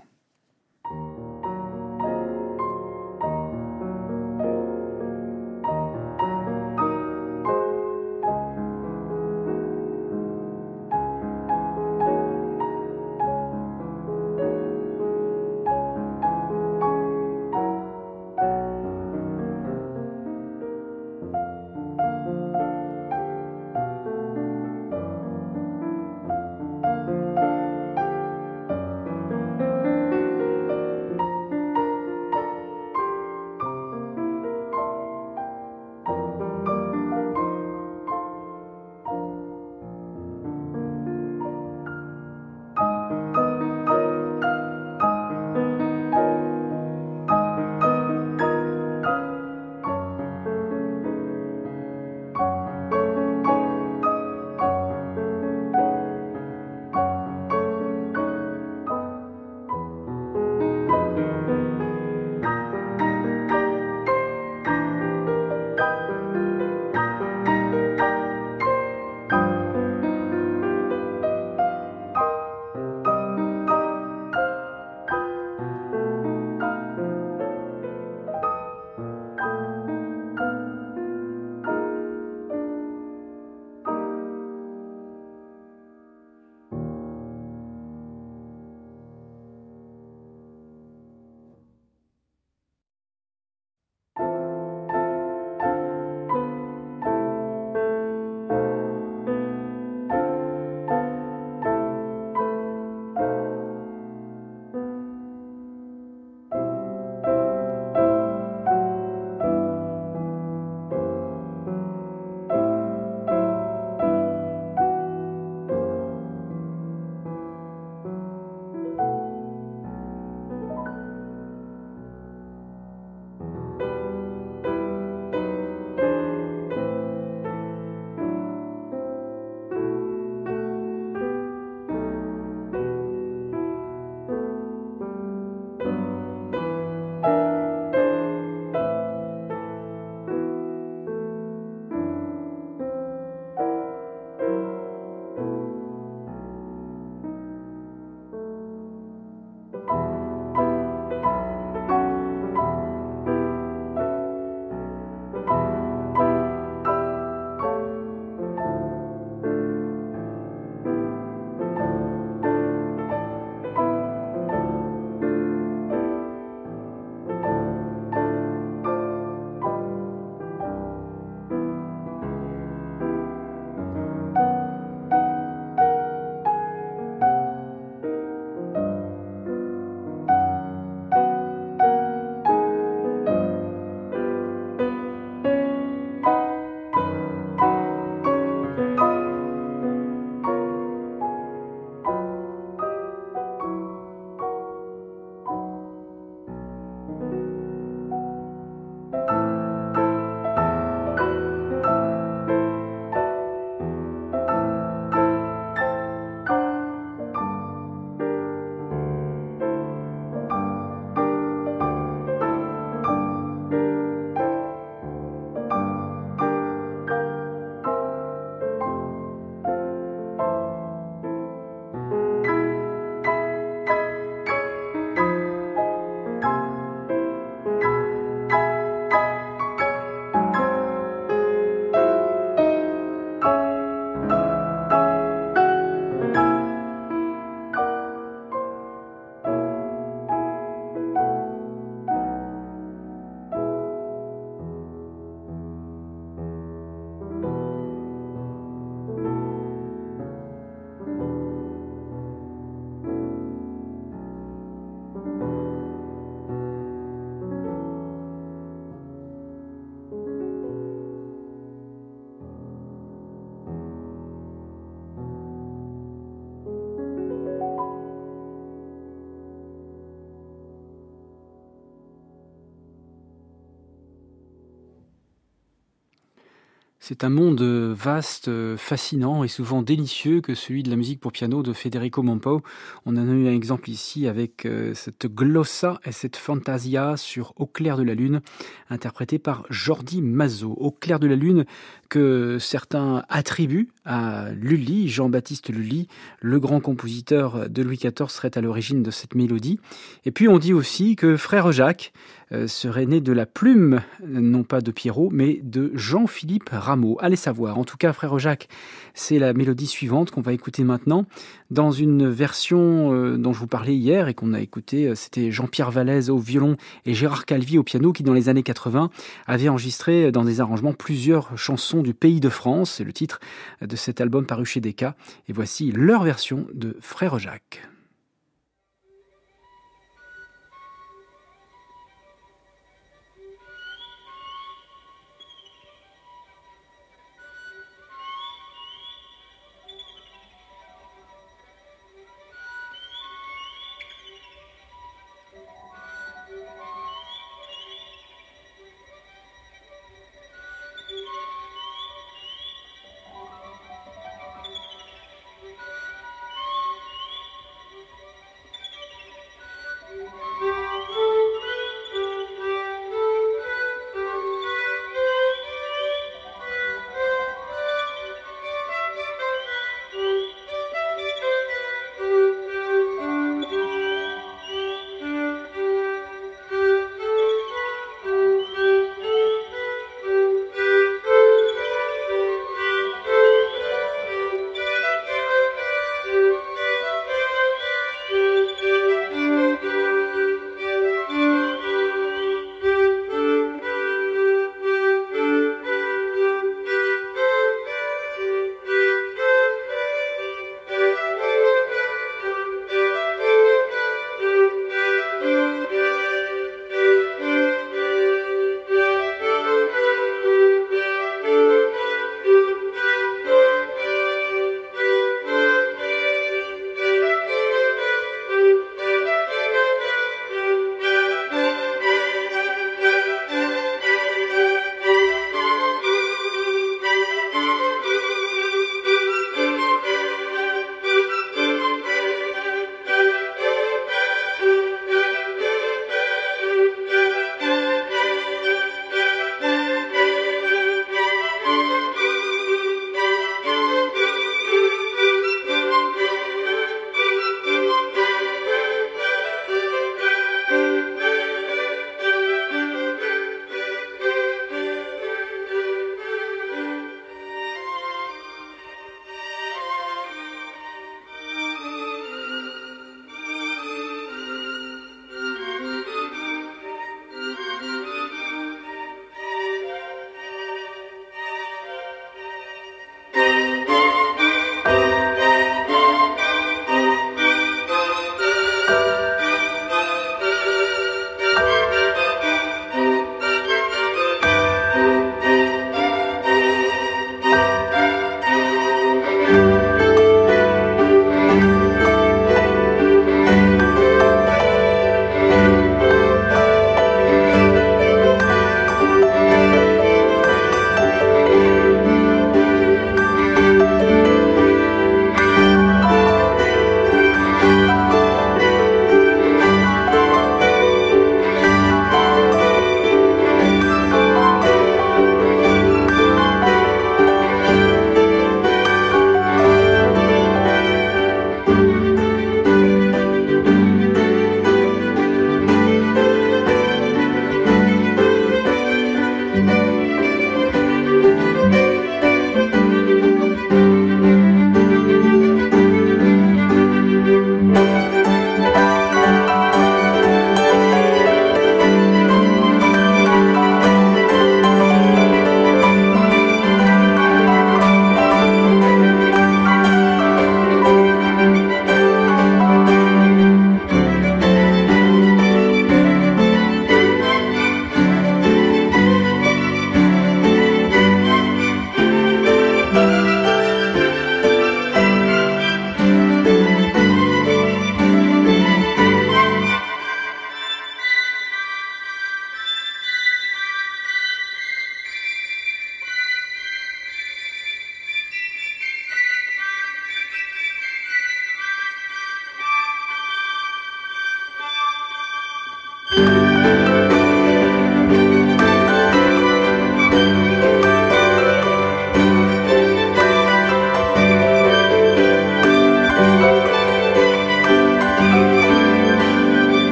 C'est 277.08 277.24
un 277.24 277.30
monde 277.30 277.62
vaste, 277.62 278.50
fascinant 278.76 279.42
et 279.42 279.48
souvent 279.48 279.80
délicieux 279.80 280.42
que 280.42 280.54
celui 280.54 280.82
de 280.82 280.90
la 280.90 280.96
musique 280.96 281.20
pour 281.20 281.32
piano 281.32 281.62
de 281.62 281.72
Federico 281.72 282.22
Mompo. 282.22 282.60
On 283.06 283.16
en 283.16 283.26
a 283.26 283.32
eu 283.32 283.48
un 283.48 283.54
exemple 283.54 283.88
ici 283.88 284.28
avec 284.28 284.66
euh, 284.66 284.92
cette 284.92 285.26
glossa 285.26 286.00
et 286.04 286.12
cette 286.12 286.36
fantasia 286.36 287.16
sur 287.16 287.54
Au 287.56 287.64
clair 287.64 287.96
de 287.96 288.02
la 288.02 288.12
lune, 288.12 288.42
interprétée 288.90 289.38
par 289.38 289.64
Jordi 289.70 290.20
Mazzo. 290.20 290.72
Au 290.72 290.90
clair 290.90 291.18
de 291.18 291.26
la 291.26 291.36
lune 291.36 291.64
que 292.10 292.58
certains 292.58 293.24
attribuent 293.30 293.88
à 294.04 294.50
Lully, 294.52 295.08
Jean-Baptiste 295.08 295.70
Lully, 295.70 296.08
le 296.40 296.60
grand 296.60 296.80
compositeur 296.80 297.70
de 297.70 297.82
Louis 297.82 297.96
XIV 297.96 298.28
serait 298.28 298.56
à 298.56 298.60
l'origine 298.60 299.02
de 299.02 299.10
cette 299.10 299.34
mélodie. 299.34 299.80
Et 300.26 300.30
puis 300.30 300.46
on 300.46 300.58
dit 300.58 300.74
aussi 300.74 301.16
que 301.16 301.38
frère 301.38 301.72
Jacques 301.72 302.12
euh, 302.50 302.66
serait 302.66 303.04
né 303.04 303.20
de 303.20 303.32
la 303.32 303.44
plume, 303.44 304.00
non 304.26 304.62
pas 304.62 304.80
de 304.80 304.90
Pierrot, 304.90 305.28
mais 305.30 305.60
de 305.62 305.90
Jean-Philippe 305.94 306.70
Rameau. 306.72 306.97
Allez 307.20 307.36
savoir. 307.36 307.78
En 307.78 307.84
tout 307.84 307.96
cas, 307.96 308.12
frère 308.12 308.38
Jacques, 308.38 308.68
c'est 309.14 309.38
la 309.38 309.52
mélodie 309.52 309.86
suivante 309.86 310.30
qu'on 310.30 310.40
va 310.40 310.52
écouter 310.52 310.84
maintenant 310.84 311.26
dans 311.70 311.90
une 311.90 312.28
version 312.28 313.12
euh, 313.14 313.36
dont 313.36 313.52
je 313.52 313.58
vous 313.58 313.66
parlais 313.66 313.96
hier 313.96 314.28
et 314.28 314.34
qu'on 314.34 314.54
a 314.54 314.60
écouté. 314.60 315.06
Euh, 315.06 315.14
c'était 315.14 315.50
Jean-Pierre 315.50 315.90
Vallès 315.90 316.28
au 316.28 316.38
violon 316.38 316.76
et 317.06 317.14
Gérard 317.14 317.44
Calvi 317.44 317.78
au 317.78 317.82
piano 317.82 318.12
qui, 318.12 318.22
dans 318.22 318.34
les 318.34 318.48
années 318.48 318.62
80, 318.62 319.10
avaient 319.46 319.68
enregistré 319.68 320.32
dans 320.32 320.44
des 320.44 320.60
arrangements 320.60 320.92
plusieurs 320.92 321.56
chansons 321.56 322.02
du 322.02 322.14
pays 322.14 322.40
de 322.40 322.48
France. 322.48 322.94
C'est 322.96 323.04
le 323.04 323.12
titre 323.12 323.40
de 323.80 323.96
cet 323.96 324.20
album 324.20 324.46
paru 324.46 324.64
chez 324.64 324.80
Decca. 324.80 325.14
Et 325.48 325.52
voici 325.52 325.92
leur 325.92 326.24
version 326.24 326.66
de 326.74 326.96
Frère 327.00 327.38
Jacques. 327.38 327.82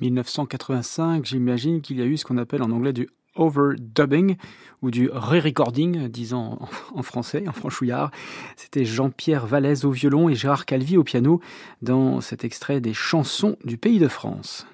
1985, 0.00 1.24
j'imagine 1.24 1.80
qu'il 1.80 1.98
y 1.98 2.02
a 2.02 2.04
eu 2.04 2.16
ce 2.16 2.24
qu'on 2.24 2.38
appelle 2.38 2.62
en 2.62 2.70
anglais 2.70 2.92
du 2.92 3.08
overdubbing 3.36 4.36
ou 4.82 4.90
du 4.90 5.08
re-recording, 5.12 6.08
disons 6.08 6.58
en 6.94 7.02
français, 7.02 7.44
en 7.46 7.52
franchouillard. 7.52 8.10
C'était 8.56 8.84
Jean-Pierre 8.84 9.46
Vallès 9.46 9.84
au 9.84 9.90
violon 9.90 10.28
et 10.28 10.34
Gérard 10.34 10.66
Calvi 10.66 10.96
au 10.96 11.04
piano 11.04 11.40
dans 11.82 12.20
cet 12.20 12.44
extrait 12.44 12.80
des 12.80 12.94
chansons 12.94 13.56
du 13.64 13.76
pays 13.76 13.98
de 13.98 14.08
France. 14.08 14.66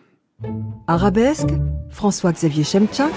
Arabesque, 0.86 1.54
François-Xavier 1.90 2.64
Chemcha, 2.64 3.08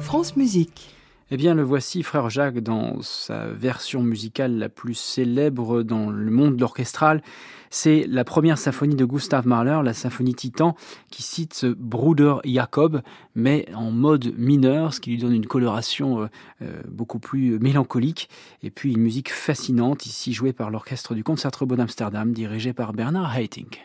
France 0.00 0.36
Musique. 0.36 0.95
Eh 1.32 1.36
bien, 1.36 1.54
le 1.54 1.64
voici, 1.64 2.04
frère 2.04 2.30
Jacques, 2.30 2.60
dans 2.60 3.02
sa 3.02 3.48
version 3.48 4.00
musicale 4.00 4.58
la 4.58 4.68
plus 4.68 4.94
célèbre 4.94 5.82
dans 5.82 6.08
le 6.08 6.30
monde 6.30 6.62
orchestral. 6.62 7.20
C'est 7.68 8.06
la 8.08 8.22
première 8.22 8.58
symphonie 8.58 8.94
de 8.94 9.04
Gustav 9.04 9.44
Mahler, 9.44 9.80
la 9.82 9.92
symphonie 9.92 10.36
Titan, 10.36 10.76
qui 11.10 11.24
cite 11.24 11.66
Bruder 11.66 12.36
Jacob, 12.44 13.02
mais 13.34 13.66
en 13.74 13.90
mode 13.90 14.38
mineur, 14.38 14.94
ce 14.94 15.00
qui 15.00 15.10
lui 15.10 15.18
donne 15.18 15.34
une 15.34 15.46
coloration 15.46 16.22
euh, 16.22 16.26
euh, 16.62 16.80
beaucoup 16.88 17.18
plus 17.18 17.58
mélancolique. 17.58 18.30
Et 18.62 18.70
puis 18.70 18.92
une 18.92 19.02
musique 19.02 19.32
fascinante, 19.32 20.06
ici 20.06 20.32
jouée 20.32 20.52
par 20.52 20.70
l'orchestre 20.70 21.16
du 21.16 21.24
Concertgebouw 21.24 21.74
d'Amsterdam, 21.74 22.32
dirigé 22.32 22.72
par 22.72 22.92
Bernard 22.92 23.36
Haitink. 23.36 23.84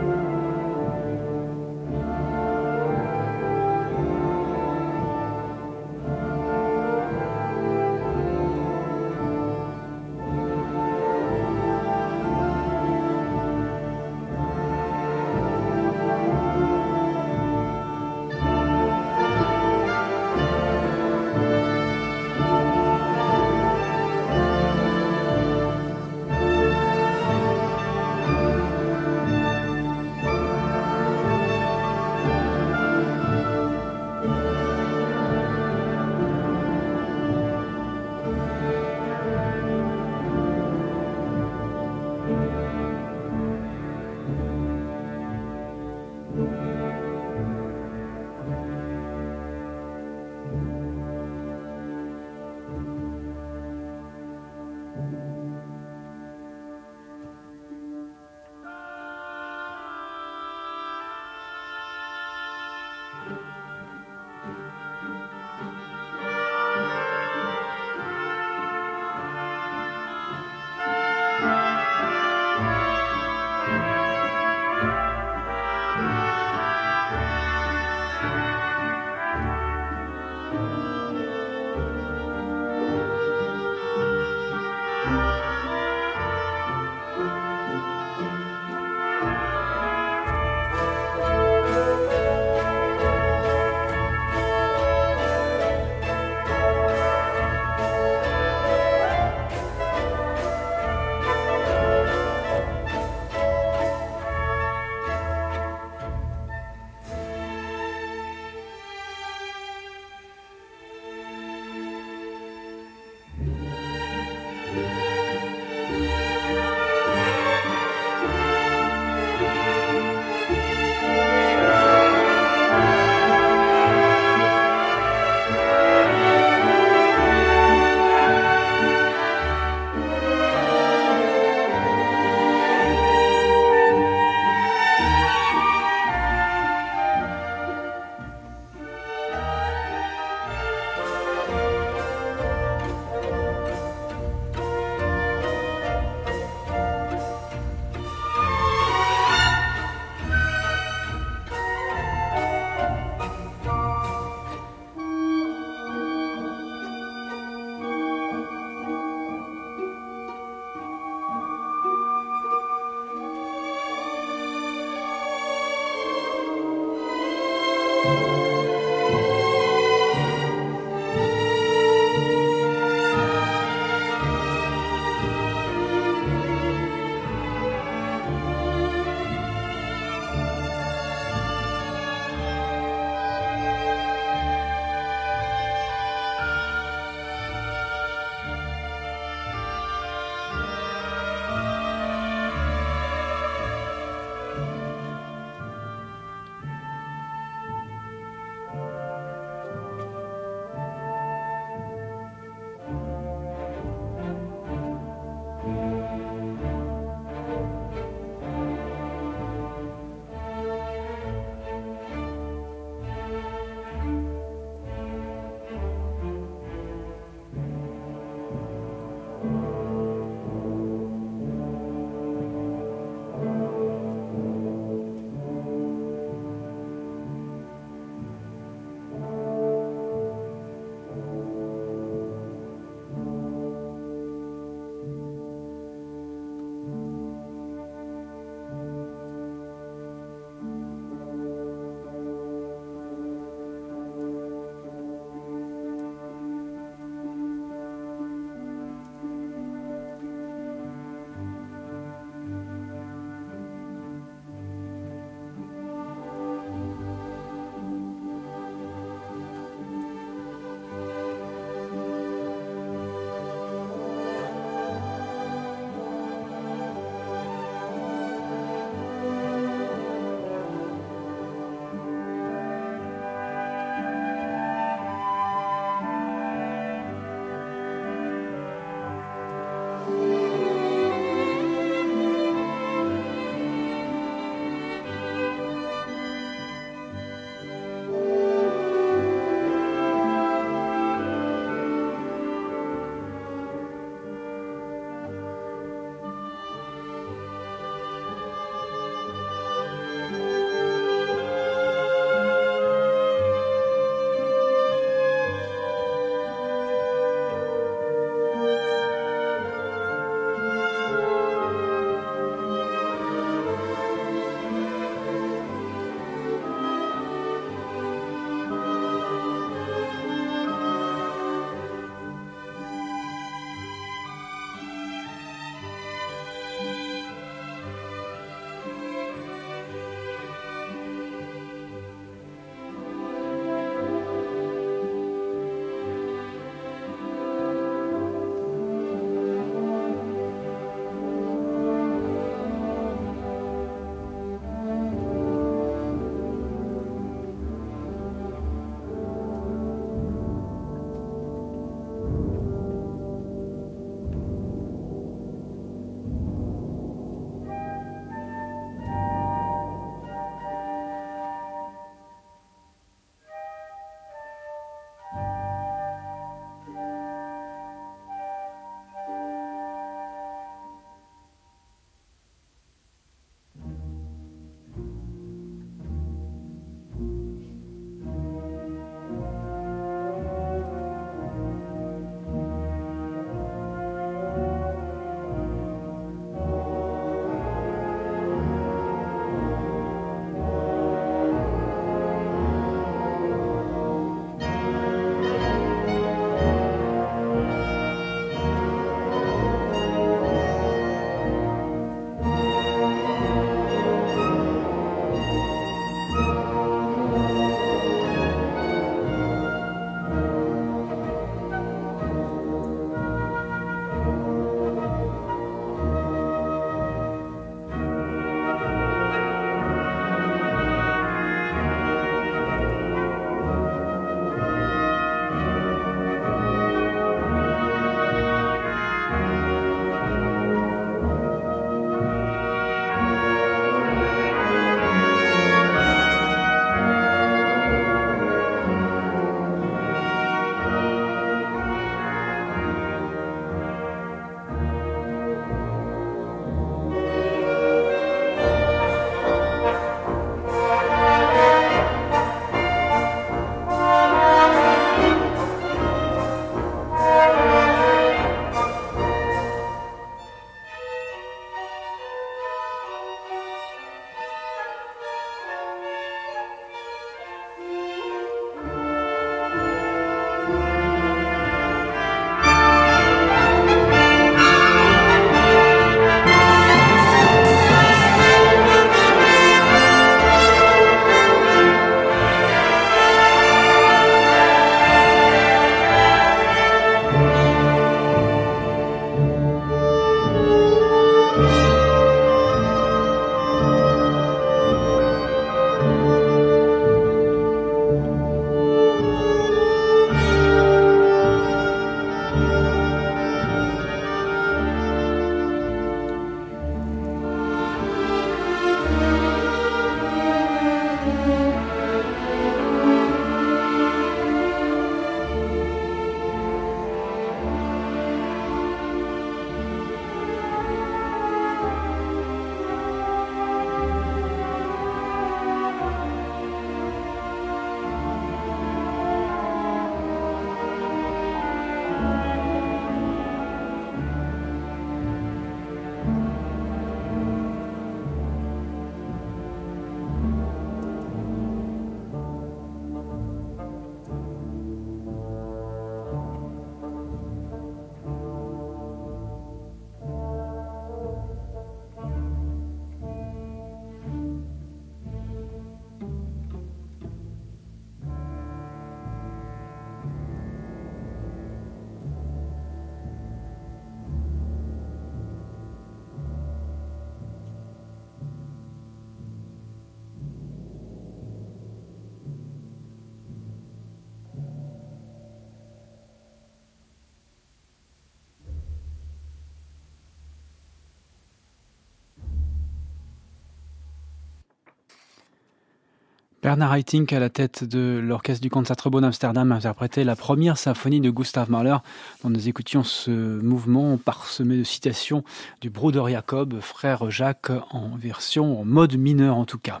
Bernard 586.60 586.92
Haitink, 586.94 587.32
à 587.32 587.38
la 587.38 587.50
tête 587.50 587.84
de 587.84 588.20
l'orchestre 588.20 588.60
du 588.60 588.68
Concertgebouw 588.68 589.20
d'Amsterdam, 589.20 589.70
interprétait 589.70 590.24
la 590.24 590.34
première 590.34 590.76
symphonie 590.76 591.20
de 591.20 591.30
Gustav 591.30 591.70
Mahler, 591.70 591.98
dont 592.42 592.50
nous 592.50 592.68
écoutions 592.68 593.04
ce 593.04 593.30
mouvement 593.30 594.16
parsemé 594.16 594.76
de 594.76 594.82
citations 594.82 595.44
du 595.80 595.88
Bruder 595.88 596.24
Jacob, 596.28 596.80
frère 596.80 597.30
Jacques, 597.30 597.70
en 597.92 598.16
version 598.16 598.80
en 598.80 598.84
mode 598.84 599.16
mineur 599.16 599.56
en 599.56 599.66
tout 599.66 599.78
cas. 599.78 600.00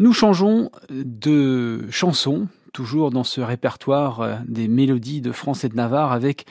Nous 0.00 0.12
changeons 0.12 0.72
de 0.90 1.88
chanson, 1.90 2.48
toujours 2.72 3.12
dans 3.12 3.24
ce 3.24 3.40
répertoire 3.40 4.40
des 4.48 4.66
mélodies 4.66 5.20
de 5.20 5.30
France 5.30 5.62
et 5.62 5.68
de 5.68 5.76
Navarre, 5.76 6.10
avec 6.10 6.46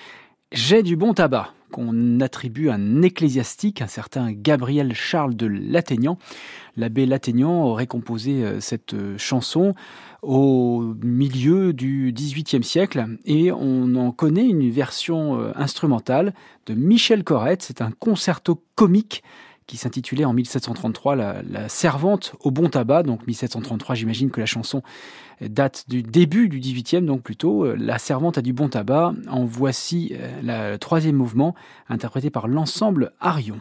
J'ai 0.53 0.82
du 0.82 0.95
bon 0.95 1.13
tabac 1.13 1.51
qu'on 1.70 2.20
attribue 2.20 2.70
à 2.70 2.74
un 2.74 3.01
ecclésiastique, 3.01 3.82
un 3.82 3.88
certain 3.88 4.32
Gabriel 4.32 4.93
Charles 4.93 5.36
de 5.36 5.45
Lattaignan. 5.45 6.17
L'abbé 6.76 7.05
Lattaignan 7.05 7.63
aurait 7.63 7.88
composé 7.88 8.43
euh, 8.43 8.59
cette 8.59 8.93
euh, 8.93 9.17
chanson 9.17 9.76
au 10.22 10.95
milieu 11.01 11.74
du 11.74 12.11
XVIIIe 12.13 12.63
siècle 12.63 13.05
et 13.26 13.51
on 13.51 13.95
en 13.95 14.11
connaît 14.11 14.47
une 14.47 14.70
version 14.70 15.39
euh, 15.39 15.51
instrumentale 15.55 16.34
de 16.65 16.74
Michel 16.74 17.24
Corrette. 17.24 17.61
C'est 17.61 17.82
un 17.82 17.91
concerto 17.91 18.63
comique 18.76 19.24
qui 19.70 19.78
s'intitulait 19.78 20.26
en 20.26 20.34
1733 20.34 21.15
la, 21.15 21.70
Servante 21.70 22.36
au 22.39 22.49
bon 22.49 22.70
tabac. 22.70 23.03
Donc 23.03 23.26
1733, 23.28 23.93
j'imagine 23.95 24.32
que 24.32 24.39
la 24.39 24.47
chanson 24.47 24.82
date 25.41 25.86
du 25.88 26.01
début 26.01 26.49
du 26.49 26.59
18e, 26.59 27.05
donc 27.05 27.22
plutôt 27.22 27.65
euh, 27.65 27.76
La 27.78 27.99
Servante 27.99 28.39
a 28.39 28.41
du 28.41 28.51
bon 28.51 28.67
tabac. 28.67 29.13
En 29.30 29.45
voici 29.45 30.13
euh, 30.13 30.72
le 30.72 30.78
troisième 30.78 31.15
mouvement, 31.15 31.53
interprété 31.88 32.32
par 32.32 32.47
l'ensemble 32.47 33.13
Arion. 33.20 33.59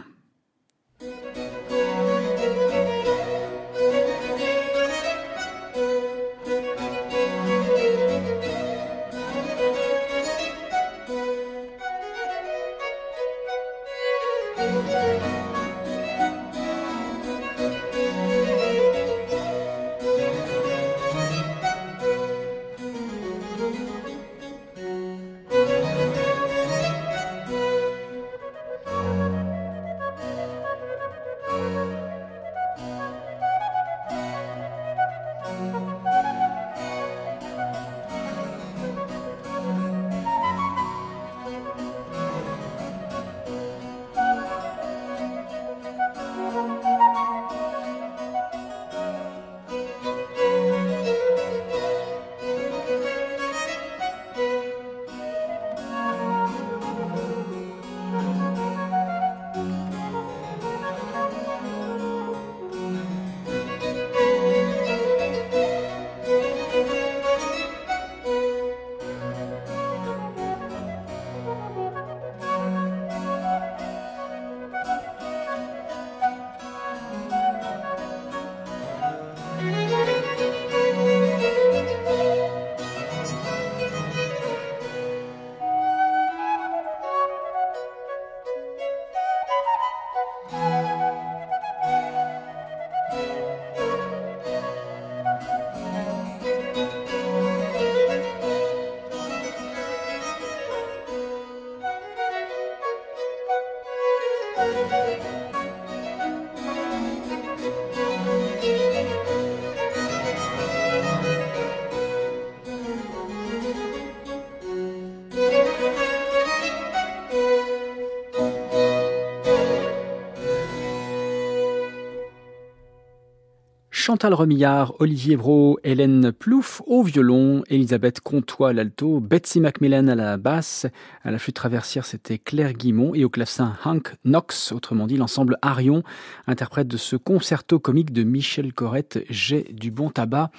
Chantal 124.09 124.33
Remillard, 124.33 124.95
Olivier 125.01 125.37
Bro, 125.37 125.79
Hélène 125.85 126.33
Plouf 126.33 126.81
au 126.87 127.03
violon, 127.03 127.63
Elisabeth 127.69 128.23
Comtois 128.23 128.71
à 128.71 128.73
l'alto, 128.73 129.21
Betsy 129.21 129.61
Macmillan 129.61 130.09
à 130.09 130.15
la 130.15 130.39
basse, 130.39 130.87
à 131.25 131.31
la 131.31 131.39
flûte 131.39 131.57
traversière 131.57 132.07
c'était 132.07 132.39
Claire 132.39 132.73
Guimont 132.73 133.15
et 133.15 133.27
au 133.27 133.29
clavecin 133.29 133.77
Hank 133.85 134.15
Knox, 134.25 134.73
autrement 134.73 135.07
dit 135.07 135.19
l'ensemble 135.19 135.59
Arion, 135.61 136.05
interprète 136.47 136.89
de 136.89 136.97
ce 136.97 137.17
concerto 137.17 137.79
comique 137.79 138.11
de 138.15 138.23
Michel 138.23 138.73
Corrette, 138.73 139.23
J'ai 139.29 139.65
du 139.75 139.91
bon 139.91 140.09
tabac. 140.09 140.53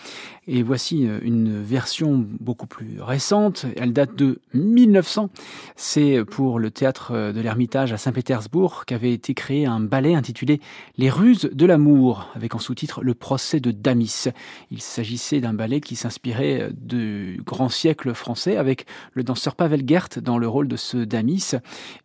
Et 0.46 0.62
voici 0.62 1.08
une 1.22 1.62
version 1.62 2.24
beaucoup 2.40 2.68
plus 2.68 3.02
récente, 3.02 3.66
elle 3.78 3.94
date 3.94 4.16
de 4.16 4.42
1900, 4.54 5.30
c'est 5.76 6.24
pour 6.24 6.60
le 6.60 6.70
théâtre 6.70 7.32
de 7.32 7.42
l'Ermitage 7.42 7.94
à 7.94 7.98
Saint-Pétersbourg 7.98 8.86
qu'avait 8.86 9.14
été 9.14 9.34
créé 9.34 9.66
un 9.66 9.80
ballet 9.80 10.14
intitulé 10.14 10.60
Les 10.98 11.10
ruses 11.10 11.50
de 11.52 11.66
l'amour, 11.66 12.30
avec 12.36 12.54
en 12.54 12.60
sous-titre 12.60 13.04
Le 13.04 13.14
procès 13.16 13.39
de 13.56 13.72
Damis. 13.72 14.26
Il 14.72 14.82
s'agissait 14.82 15.40
d'un 15.40 15.54
ballet 15.54 15.82
qui 15.82 15.96
s'inspirait 15.96 16.70
du 16.74 17.42
grand 17.46 17.70
siècle 17.70 18.14
français 18.14 18.58
avec 18.58 18.86
le 19.14 19.24
danseur 19.24 19.56
Pavel 19.56 19.84
Gert 19.88 20.10
dans 20.22 20.38
le 20.38 20.48
rôle 20.48 20.68
de 20.68 20.76
ce 20.76 20.98
Damis 20.98 21.52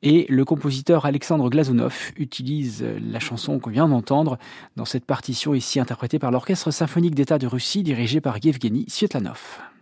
et 0.03 0.27
le 0.29 0.45
compositeur 0.45 1.07
Alexandre 1.07 1.51
Glazunov 1.51 2.13
utilise 2.17 2.85
la 3.01 3.19
chanson 3.19 3.59
qu'on 3.59 3.71
vient 3.71 3.89
d'entendre 3.89 4.39
dans 4.77 4.85
cette 4.85 5.05
partition 5.05 5.55
ici 5.55 5.81
interprétée 5.81 6.19
par 6.19 6.31
l'Orchestre 6.31 6.71
symphonique 6.71 7.15
d'État 7.15 7.39
de 7.39 7.47
Russie 7.47 7.83
dirigé 7.83 8.21
par 8.21 8.39
Yevgeny 8.43 8.85
Svetlanov. 8.89 9.74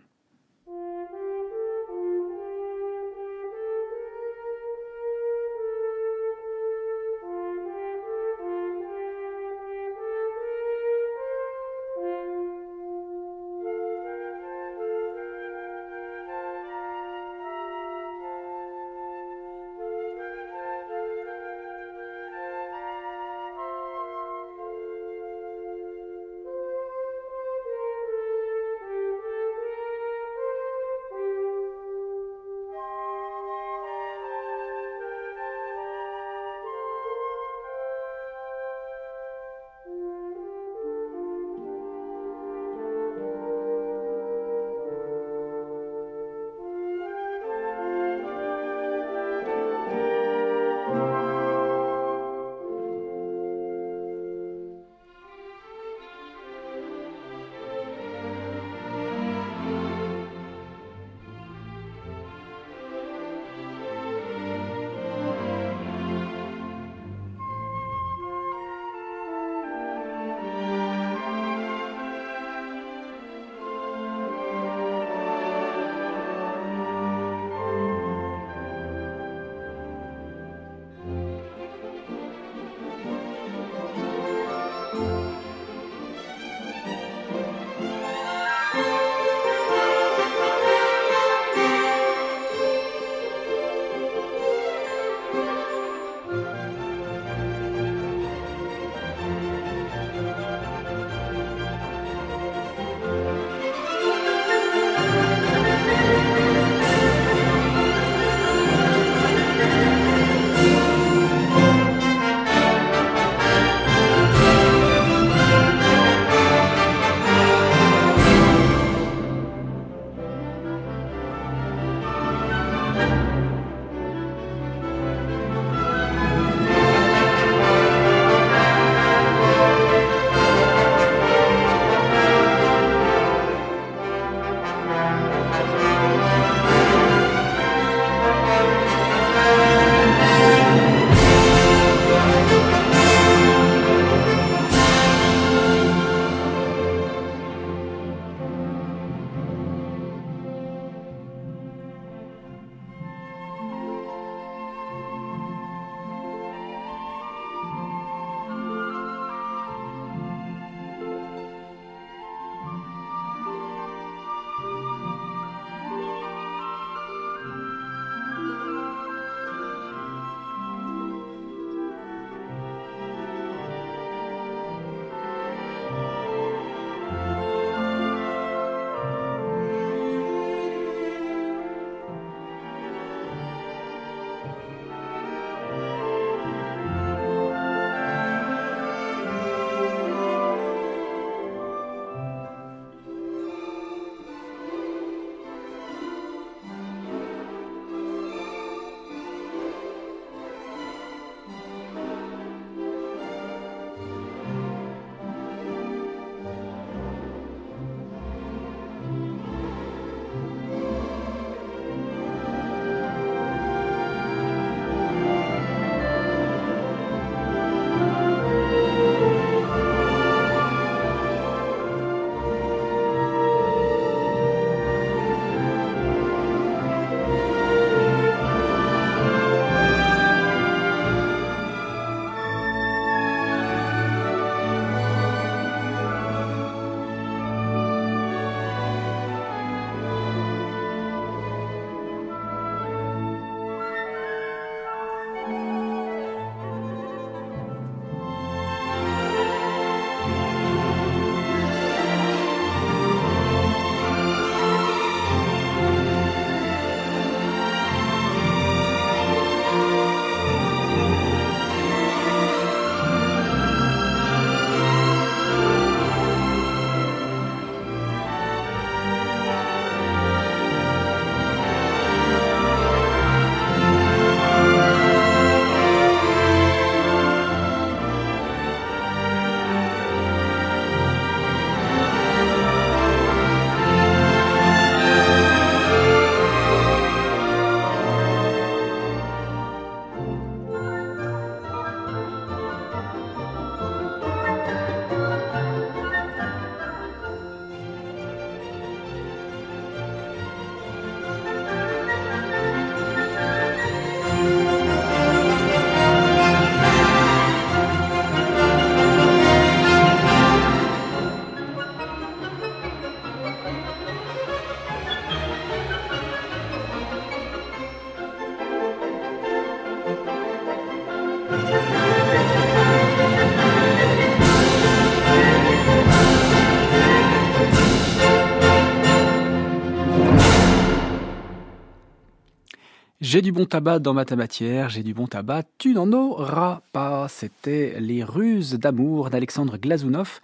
J'ai 333.33 333.41
du 333.41 333.51
bon 333.51 333.65
tabac 333.65 333.97
dans 333.97 334.13
ma 334.13 334.25
tabatière, 334.25 334.89
j'ai 334.89 335.01
du 335.01 335.15
bon 335.15 335.25
tabac, 335.25 335.63
tu 335.79 335.95
n'en 335.95 336.11
auras 336.11 336.81
pas. 336.91 337.27
C'était 337.27 337.99
Les 337.99 338.23
Ruses 338.23 338.75
d'amour 338.75 339.31
d'Alexandre 339.31 339.77
Glazounov 339.77 340.39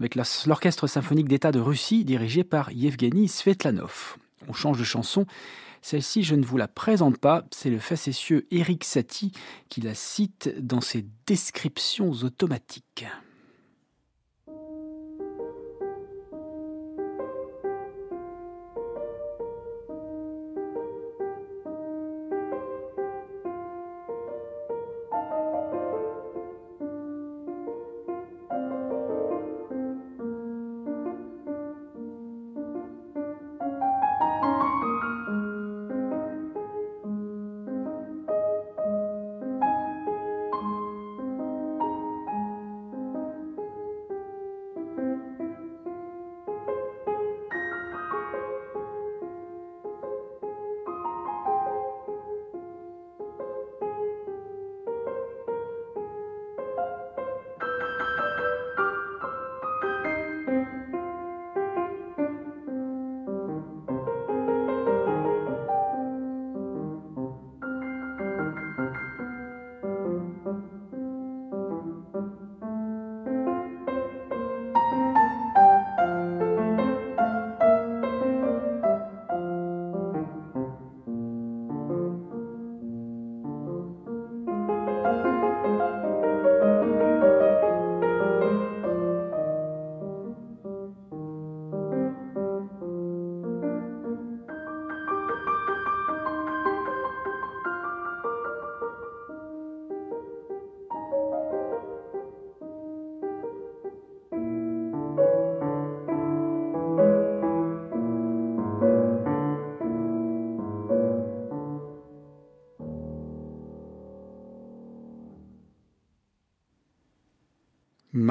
avec 0.00 0.16
l'Orchestre 0.16 0.88
symphonique 0.88 1.28
d'État 1.28 1.52
de 1.52 1.60
Russie 1.60 2.04
dirigé 2.04 2.42
par 2.42 2.72
Yevgeny 2.72 3.28
Svetlanov. 3.28 4.16
On 4.48 4.54
change 4.54 4.76
de 4.76 4.82
chanson. 4.82 5.24
Celle-ci, 5.82 6.24
je 6.24 6.34
ne 6.34 6.44
vous 6.44 6.56
la 6.56 6.66
présente 6.66 7.18
pas, 7.18 7.44
c'est 7.52 7.70
le 7.70 7.78
facétieux 7.78 8.48
Eric 8.50 8.82
Satie 8.82 9.30
qui 9.68 9.80
la 9.80 9.94
cite 9.94 10.52
dans 10.58 10.80
ses 10.80 11.06
descriptions 11.28 12.10
automatiques. 12.10 13.06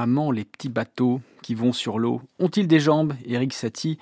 Maman, 0.02 0.32
les 0.32 0.45
petits 0.45 0.69
bateaux 0.69 1.22
qui 1.44 1.53
vont 1.53 1.73
sur 1.73 1.99
l'eau 1.99 2.23
ont-ils 2.40 2.68
des 2.68 2.80
jambes? 2.80 3.14
Eric 3.23 3.53
Satie 3.53 3.99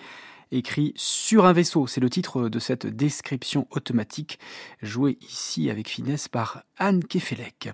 écrit 0.50 0.94
Sur 0.96 1.46
un 1.46 1.52
vaisseau. 1.52 1.88
C'est 1.88 2.00
le 2.00 2.10
titre 2.10 2.48
de 2.48 2.58
cette 2.58 2.88
description 2.88 3.68
automatique, 3.72 4.40
jouée 4.82 5.18
ici 5.20 5.70
avec 5.70 5.90
finesse 5.90 6.30
par 6.30 6.64
Anne 6.78 7.04
Kefelec. 7.04 7.72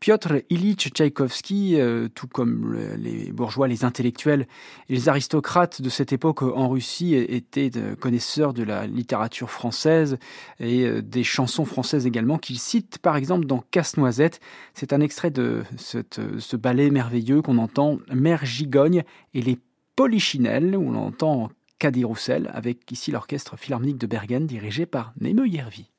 Piotr 0.00 0.42
Ilyich 0.50 0.90
Tchaïkovski, 0.92 1.80
euh, 1.80 2.08
tout 2.08 2.26
comme 2.26 2.76
les 2.98 3.32
bourgeois, 3.32 3.68
les 3.68 3.84
intellectuels 3.84 4.46
et 4.88 4.94
les 4.94 5.08
aristocrates 5.08 5.80
de 5.80 5.88
cette 5.88 6.12
époque 6.12 6.42
en 6.42 6.68
Russie, 6.68 7.14
étaient 7.14 7.70
connaisseurs 7.98 8.52
de 8.52 8.62
la 8.62 8.86
littérature 8.86 9.50
française 9.50 10.18
et 10.60 10.84
euh, 10.84 11.02
des 11.02 11.24
chansons 11.24 11.64
françaises 11.64 12.06
également, 12.06 12.38
qu'il 12.38 12.58
cite 12.58 12.98
par 12.98 13.16
exemple 13.16 13.46
dans 13.46 13.64
Casse-Noisette. 13.70 14.40
C'est 14.74 14.92
un 14.92 15.00
extrait 15.00 15.30
de 15.30 15.64
ce 15.76 16.56
ballet 16.56 16.90
merveilleux 16.90 17.42
qu'on 17.42 17.58
entend 17.58 17.98
Mère 18.12 18.44
Gigogne 18.44 19.02
et 19.34 19.42
les 19.42 19.58
Polichinelles, 19.96 20.76
où 20.76 20.92
l'on 20.92 21.06
entend 21.06 21.50
Caddy 21.78 22.04
Roussel, 22.04 22.50
avec 22.54 22.90
ici 22.92 23.10
l'orchestre 23.10 23.56
philharmonique 23.56 23.98
de 23.98 24.06
Bergen 24.06 24.46
dirigé 24.46 24.86
par 24.86 25.12
Neme 25.20 25.46
Yervi. 25.46 25.90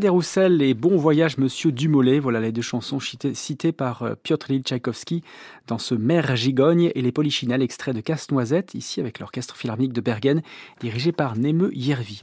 Cadet 0.00 0.08
Roussel 0.08 0.62
et 0.62 0.72
Bon 0.72 0.96
Voyage 0.96 1.36
Monsieur 1.36 1.72
Dumollet, 1.72 2.20
voilà 2.20 2.40
les 2.40 2.52
deux 2.52 2.62
chansons 2.62 3.00
citées 3.34 3.72
par 3.72 4.02
euh, 4.02 4.14
Piotr 4.14 4.50
Ilyich 4.50 4.64
Tchaïkovski 4.64 5.22
dans 5.66 5.76
ce 5.76 5.94
Mère 5.94 6.36
Gigogne 6.36 6.90
et 6.94 7.02
les 7.02 7.12
Polichinelles, 7.12 7.60
extrait 7.60 7.92
de 7.92 8.00
Casse-Noisette, 8.00 8.72
ici 8.72 9.00
avec 9.00 9.18
l'Orchestre 9.18 9.56
Philharmonique 9.56 9.92
de 9.92 10.00
Bergen, 10.00 10.40
dirigé 10.80 11.12
par 11.12 11.36
Neme 11.36 11.68
Yervi. 11.74 12.22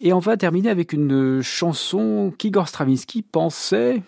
Et 0.00 0.14
on 0.14 0.18
va 0.18 0.38
terminer 0.38 0.70
avec 0.70 0.94
une 0.94 1.42
chanson 1.42 2.32
qu'Igor 2.38 2.68
Stravinsky 2.68 3.20
pensait, 3.20 4.00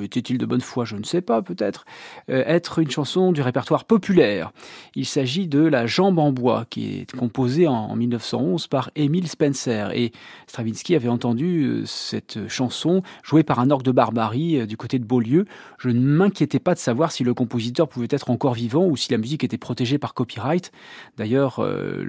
était-il 0.00 0.38
de 0.38 0.46
bonne 0.46 0.60
foi? 0.60 0.84
Je 0.84 0.96
ne 0.96 1.04
sais 1.04 1.20
pas, 1.20 1.42
peut-être. 1.42 1.84
Euh, 2.30 2.42
être 2.46 2.78
une 2.78 2.90
chanson 2.90 3.32
du 3.32 3.42
répertoire 3.42 3.84
populaire. 3.84 4.52
Il 4.94 5.06
s'agit 5.06 5.48
de 5.48 5.60
La 5.60 5.86
Jambe 5.86 6.18
en 6.18 6.32
bois, 6.32 6.66
qui 6.68 7.00
est 7.00 7.16
composée 7.16 7.66
en, 7.66 7.94
1911 7.94 8.66
par 8.66 8.90
Émile 8.96 9.28
Spencer. 9.28 9.92
Et 9.94 10.12
Stravinsky 10.46 10.94
avait 10.94 11.08
entendu 11.08 11.64
euh, 11.64 11.86
cette 11.86 12.48
chanson 12.48 13.02
jouée 13.22 13.42
par 13.42 13.60
un 13.60 13.70
orgue 13.70 13.84
de 13.84 13.92
barbarie 13.92 14.60
euh, 14.60 14.66
du 14.66 14.76
côté 14.76 14.98
de 14.98 15.04
Beaulieu. 15.04 15.46
Je 15.78 15.88
ne 15.88 16.00
m'inquiétais 16.00 16.58
pas 16.58 16.74
de 16.74 16.78
savoir 16.78 17.12
si 17.12 17.24
le 17.24 17.34
compositeur 17.34 17.88
pouvait 17.88 18.08
être 18.10 18.30
encore 18.30 18.54
vivant 18.54 18.86
ou 18.86 18.96
si 18.96 19.10
la 19.10 19.18
musique 19.18 19.44
était 19.44 19.58
protégée 19.58 19.98
par 19.98 20.14
copyright. 20.14 20.72
D'ailleurs, 21.16 21.60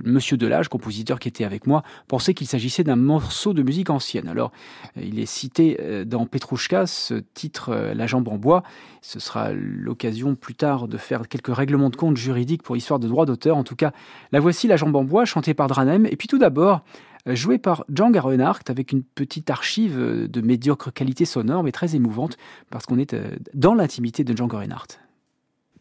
Monsieur 0.03 0.37
Delage, 0.37 0.67
compositeur 0.67 1.19
qui 1.19 1.27
était 1.27 1.43
avec 1.43 1.67
moi, 1.67 1.83
pensait 2.07 2.33
qu'il 2.33 2.47
s'agissait 2.47 2.83
d'un 2.83 2.95
morceau 2.95 3.53
de 3.53 3.63
musique 3.63 3.89
ancienne. 3.89 4.27
Alors, 4.27 4.51
il 4.95 5.19
est 5.19 5.25
cité 5.25 5.77
dans 6.05 6.25
Petrouchka, 6.25 6.87
ce 6.87 7.15
titre 7.33 7.62
euh, 7.69 7.94
la 7.94 8.07
jambe 8.07 8.27
en 8.27 8.38
bois. 8.38 8.64
Ce 9.02 9.19
sera 9.19 9.52
l'occasion 9.53 10.35
plus 10.35 10.56
tard 10.56 10.88
de 10.88 10.98
faire 10.98 11.27
quelques 11.27 11.53
règlements 11.53 11.90
de 11.90 11.95
compte 11.95 12.18
juridiques 12.18 12.64
pour 12.64 12.76
l'histoire 12.76 12.99
de 12.99 13.07
droit 13.07 13.26
d'auteur. 13.26 13.57
En 13.57 13.64
tout 13.64 13.76
cas, 13.76 13.91
la 14.31 14.40
voici, 14.40 14.68
La 14.68 14.77
jambe 14.77 14.95
en 14.95 15.03
bois, 15.03 15.26
chantée 15.26 15.53
par 15.53 15.68
Dranem. 15.68 16.06
Et 16.06 16.15
puis 16.15 16.27
tout 16.27 16.38
d'abord, 16.38 16.81
euh, 17.27 17.35
jouée 17.35 17.57
par 17.57 17.85
Django 17.94 18.19
Reinhardt 18.19 18.64
avec 18.69 18.91
une 18.91 19.03
petite 19.03 19.49
archive 19.49 19.98
euh, 19.98 20.27
de 20.27 20.41
médiocre 20.41 20.91
qualité 20.94 21.26
sonore, 21.26 21.64
mais 21.64 21.72
très 21.72 21.95
émouvante, 21.95 22.38
parce 22.69 22.85
qu'on 22.85 22.98
est 22.98 23.15
dans 23.53 23.73
l'intimité 23.73 24.23
de 24.23 24.35
Django 24.35 24.57
Reinhardt. 24.57 24.99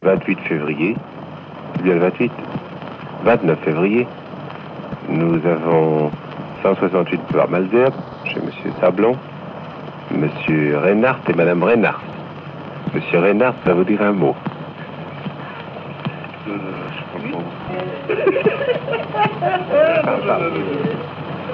28 0.01 0.39
février, 0.41 0.95
le 1.83 1.97
28, 1.97 2.31
29 3.23 3.59
février, 3.63 4.07
nous 5.09 5.45
avons 5.45 6.11
168 6.63 7.21
par 7.31 7.49
Malzerbe 7.49 7.93
chez 8.25 8.37
M. 8.37 8.49
Sablon, 8.79 9.17
Monsieur 10.11 10.77
Reinhardt 10.77 11.21
et 11.29 11.33
Madame 11.33 11.63
Reinhardt. 11.63 12.01
Monsieur 12.93 13.19
Reinhardt 13.19 13.55
va 13.65 13.73
vous 13.73 13.83
dire 13.83 14.01
un 14.01 14.11
mot. 14.11 14.35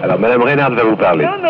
Alors, 0.02 0.20
Madame 0.20 0.44
Reinhardt 0.44 0.76
va 0.76 0.84
vous 0.84 0.96
parler. 0.96 1.26
Non, 1.26 1.32
non. 1.42 1.50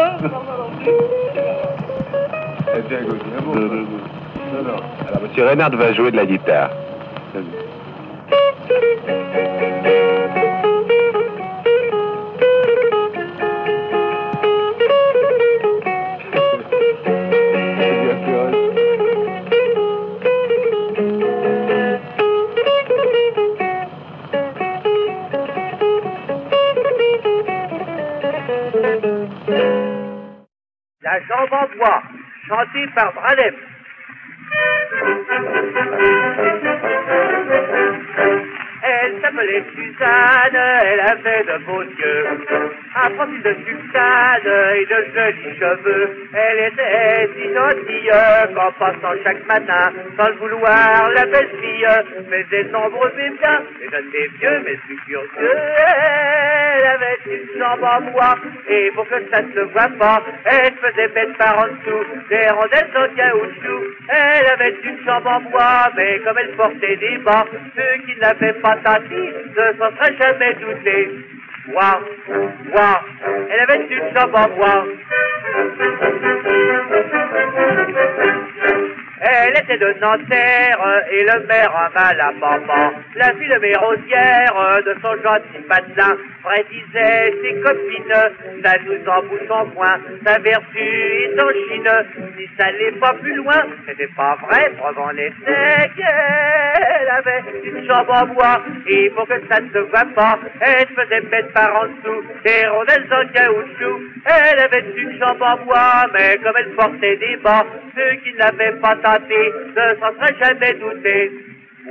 Alors, 5.08 5.22
Monsieur 5.24 5.46
Reinhardt 5.46 5.76
va 5.76 5.94
jouer 5.94 6.12
de 6.12 6.18
la 6.18 6.26
guitare. 6.26 6.70
Jambe 31.28 31.54
en 31.54 31.78
bois, 31.78 32.04
chanté 32.48 32.88
par 32.96 33.14
Bralem. 33.14 33.56
Elle 38.82 39.22
s'appelait 39.22 39.64
Suzanne, 39.76 40.56
elle 40.56 41.00
avait 41.00 41.44
de 41.44 41.66
beaux 41.66 41.84
yeux, 41.84 42.46
un 42.96 43.10
profil 43.12 43.42
de 43.44 43.56
sultane 43.66 44.52
et 44.76 44.86
de 44.86 45.06
jolis 45.14 45.60
cheveux? 45.60 46.30
Elle 46.34 46.72
était 46.72 47.30
si 47.36 47.54
gentille 47.54 48.12
qu'en 48.56 48.72
passant 48.74 49.16
chaque 49.24 49.46
matin, 49.48 49.94
sans 50.18 50.28
le 50.30 50.36
vouloir, 50.36 51.10
la 51.16 51.26
belle 51.26 51.50
fille 51.62 51.88
faisait 52.30 52.64
et 52.64 53.30
bien, 53.30 53.62
et 53.82 53.88
j'étais 53.92 54.28
vieux 54.40 54.62
mais 54.66 54.76
plus 54.86 54.98
curieux. 55.06 55.30
Elle 55.38 56.88
avait 56.88 57.20
une 57.26 57.60
jambe 57.60 57.84
en 57.84 58.02
bois, 58.12 58.36
et 58.68 58.92
pour 58.92 59.08
que 59.08 59.16
ça 59.32 59.42
ne 59.42 59.52
se 59.54 59.60
voit 59.72 59.90
pas, 60.00 60.24
elle 60.46 60.74
faisait 60.74 61.08
bête 61.10 61.38
par 61.38 61.60
en 61.60 61.68
dessous, 61.68 62.06
des 62.30 62.48
rondelles 62.50 62.92
en 62.96 63.16
caoutchouc. 63.16 63.84
Elle 64.10 64.48
avait 64.54 64.76
une 64.84 65.06
jambe 65.06 65.28
en 65.28 65.42
bois, 65.42 65.92
mais 65.96 66.20
comme 66.20 66.38
elle 66.38 66.56
portait 66.56 66.96
des 66.98 67.18
bas, 67.20 67.46
ceux 67.76 68.02
qui 68.06 68.20
n'avaient 68.20 68.54
pas 68.54 68.76
tâté 68.78 69.16
ne 69.16 69.78
s'en 69.78 69.92
seraient 69.96 70.18
jamais 70.18 70.54
doutés. 70.56 71.10
Bois, 71.72 72.00
bois, 72.72 73.02
elle 73.52 73.60
avait 73.60 73.86
une 73.88 74.14
jambe 74.14 74.36
en 74.36 74.48
bois. 74.56 74.86
Elle 79.22 79.58
était 79.58 79.78
de 79.78 79.94
Nanterre 80.00 81.04
et 81.12 81.24
le 81.24 81.46
maire 81.48 81.76
un 81.76 81.90
mal 81.94 82.22
à 82.22 82.32
papa. 82.40 82.94
La 83.16 83.34
fille 83.34 83.50
de 83.50 83.60
Mérosière 83.60 84.82
de 84.86 84.96
son 85.02 85.14
gentil 85.22 85.62
patelin 85.68 86.16
prédisait 86.42 87.34
ses 87.44 87.60
copines. 87.60 88.64
Ça 88.64 88.74
nous 88.86 89.12
embouche 89.12 89.50
en 89.50 89.66
point, 89.68 90.00
sa 90.26 90.40
vertu 90.40 90.80
est 90.80 91.42
en 91.42 91.50
Chine. 91.50 91.90
Si 92.38 92.50
ça 92.58 92.72
n'est 92.72 92.98
pas 93.00 93.14
plus 93.14 93.36
loin, 93.36 93.62
c'était 93.88 94.08
pas 94.16 94.38
vrai, 94.48 94.72
preuve 94.78 95.00
en 95.00 95.12
effet 95.12 95.92
qu'elle 95.98 97.10
avait 97.10 97.44
une 97.64 97.86
jambe 97.88 98.10
en 98.10 98.26
bois. 98.28 98.62
Et 98.88 99.10
pour 99.10 99.28
que 99.28 99.34
ça 99.52 99.60
ne 99.60 99.70
se 99.70 99.80
voit 99.80 100.06
pas, 100.16 100.40
elle 100.62 100.88
faisait 100.96 101.22
mettre 101.30 101.52
par 101.54 101.76
en 101.76 101.88
dessous 101.88 102.24
des 102.46 102.68
rondelles 102.68 103.08
en 103.12 103.28
caoutchouc. 103.34 104.00
Elle 104.26 104.60
avait 104.60 104.86
une 104.96 105.20
jambe 105.20 105.42
en 105.42 105.58
bois, 105.66 106.08
mais 106.14 106.38
comme 106.38 106.56
elle 106.58 106.72
portait 106.72 107.18
des 107.18 107.36
bas, 107.38 107.66
ceux 107.96 108.16
qui 108.24 108.34
ne 108.34 108.40
l'avaient 108.40 108.80
pas 108.80 108.96
ne 109.18 110.00
s'en 110.00 110.14
seraient 110.14 110.36
jamais 110.44 110.74
doutés. 110.74 111.32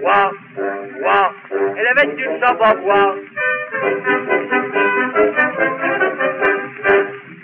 Bois, 0.00 0.32
bois, 1.00 1.34
elle 1.76 1.86
avait 1.86 2.14
une 2.14 2.40
jambe 2.40 2.60
en 2.60 2.74
bois. 2.82 3.16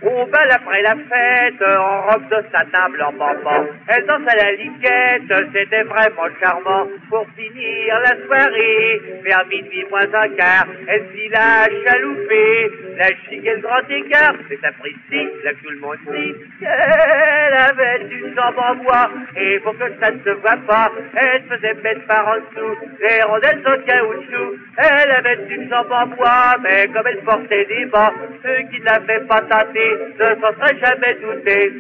Au 0.03 0.27
bal 0.27 0.51
après 0.51 0.83
la 0.83 0.95
fête, 0.97 1.63
en 1.63 2.03
robe 2.03 2.29
de 2.29 2.37
satin 2.53 2.89
blanc 2.91 3.13
bambant, 3.19 3.65
elle 3.89 4.05
danse 4.07 4.21
à 4.29 4.37
la 4.37 4.53
liquette, 4.53 5.49
c'était 5.53 5.83
vraiment 5.83 6.29
charmant. 6.43 6.87
Pour 7.09 7.27
finir 7.37 7.99
la 8.01 8.27
soirée, 8.27 9.03
vers 9.25 9.47
minuit 9.47 9.87
moins 9.91 10.03
un 10.03 10.29
quart, 10.37 10.67
elle 10.89 11.07
fit 11.07 11.29
la 11.31 11.65
chaloupée, 11.85 12.71
la 12.97 13.09
chic 13.09 13.45
et 13.45 13.55
le 13.55 13.61
grand 13.61 13.89
écart, 13.89 14.35
c'est 14.49 14.65
apprécié, 14.65 15.31
là 15.45 15.51
tout 15.63 15.71
le 15.71 15.79
monde 15.79 15.97
dit 16.11 16.35
qu'elle 16.61 17.55
avait 17.55 18.03
une 18.11 18.35
jambe 18.35 18.59
en 18.59 18.75
bois, 18.77 19.11
et 19.37 19.59
pour 19.61 19.77
que 19.79 19.85
ça 20.01 20.11
ne 20.11 20.19
se 20.19 20.31
voit 20.41 20.59
pas, 20.67 20.91
elle 21.17 21.43
faisait 21.43 21.75
mettre 21.83 22.07
par 22.07 22.29
en 22.29 22.37
dessous, 22.37 22.77
les 23.01 23.23
rondelles 23.23 23.63
en 23.67 23.79
caoutchouc, 23.85 24.59
elle 24.79 25.11
avait 25.11 25.39
une 25.51 25.69
jambe 25.69 25.93
en 25.93 26.07
bois, 26.07 26.57
mais 26.63 26.89
comme 26.89 27.07
elle 27.07 27.23
portait 27.25 27.65
des 27.67 27.87
bas, 27.87 28.13
ceux 28.43 28.63
qui 28.71 28.81
n'avaient 28.83 29.27
pas 29.27 29.41
tâté, 29.43 29.99
ne 30.19 30.35
s'en 30.41 30.53
serait 30.55 30.79
jamais 30.79 31.15
douté. 31.21 31.73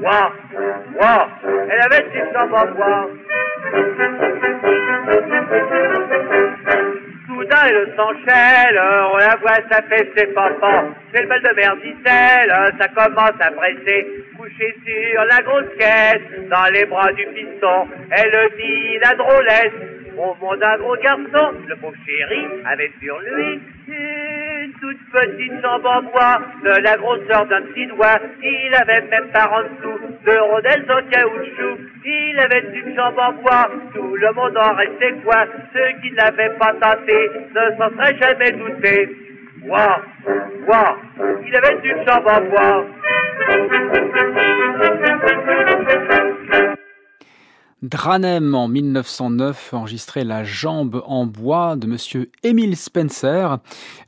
Moi, 0.00 0.32
moi, 1.00 1.28
elle 1.70 1.80
avait 1.80 2.06
une 2.14 2.32
jambe 2.32 2.54
en 2.54 2.66
bois. 2.74 3.10
Soudain, 7.32 7.66
elle 7.66 7.94
s'enchaîne, 7.96 8.78
on 9.12 9.16
la 9.16 9.36
voit, 9.40 9.80
fait 9.88 10.12
ses 10.14 10.26
papas. 10.34 10.84
C'est 11.12 11.22
le 11.22 11.28
bal 11.28 11.42
de 11.42 11.54
merdicelle, 11.54 12.52
ça 12.78 12.88
commence 12.88 13.40
à 13.40 13.50
presser. 13.52 14.06
Couché 14.36 14.74
sur 14.84 15.24
la 15.24 15.42
grosse 15.42 15.74
caisse, 15.78 16.48
dans 16.50 16.70
les 16.74 16.84
bras 16.84 17.10
du 17.12 17.24
piston, 17.28 17.88
elle 18.10 18.50
dit 18.56 18.98
la 19.02 19.14
drôlesse. 19.14 19.72
Au 20.18 20.34
monde 20.44 20.58
d'un 20.58 20.76
gros 20.76 20.96
garçon, 20.96 21.54
le 21.66 21.76
pauvre 21.76 21.96
chéri 22.06 22.46
avait 22.66 22.92
sur 23.00 23.18
lui 23.20 23.60
une 24.62 24.72
toute 24.74 24.98
petite 25.10 25.60
jambe 25.60 25.86
en 25.86 26.02
bois, 26.02 26.38
de 26.62 26.82
la 26.82 26.96
grosseur 26.96 27.46
d'un 27.46 27.62
petit 27.62 27.86
doigt. 27.88 28.20
Il 28.42 28.74
avait 28.74 29.02
même 29.08 29.28
par 29.32 29.52
en 29.52 29.62
dessous 29.62 29.98
de 30.24 30.38
rondelles 30.38 30.86
en 30.88 31.02
caoutchouc. 31.10 31.78
Il 32.04 32.38
avait 32.38 32.64
une 32.72 32.94
jambe 32.94 33.18
en 33.18 33.32
bois, 33.32 33.68
tout 33.92 34.14
le 34.14 34.32
monde 34.34 34.56
en 34.56 34.74
restait 34.74 35.14
quoi? 35.24 35.46
Ceux 35.72 36.00
qui 36.00 36.12
n'avaient 36.12 36.56
pas 36.60 36.74
tenté 36.80 37.30
ne 37.54 37.76
s'en 37.76 37.90
seraient 37.90 38.18
jamais 38.20 38.52
doutés. 38.52 39.16
Ouah, 39.66 40.00
ouah, 40.68 40.96
il 41.44 41.56
avait 41.56 41.78
une 41.82 42.04
jambe 42.06 42.28
en 42.28 42.40
bois. 42.42 42.86
Dranem 47.82 48.54
en 48.54 48.68
1909 48.68 49.74
enregistrait 49.74 50.22
La 50.22 50.44
jambe 50.44 51.02
en 51.04 51.26
bois 51.26 51.74
de 51.74 51.88
monsieur 51.88 52.30
Emile 52.44 52.76
Spencer, 52.76 53.58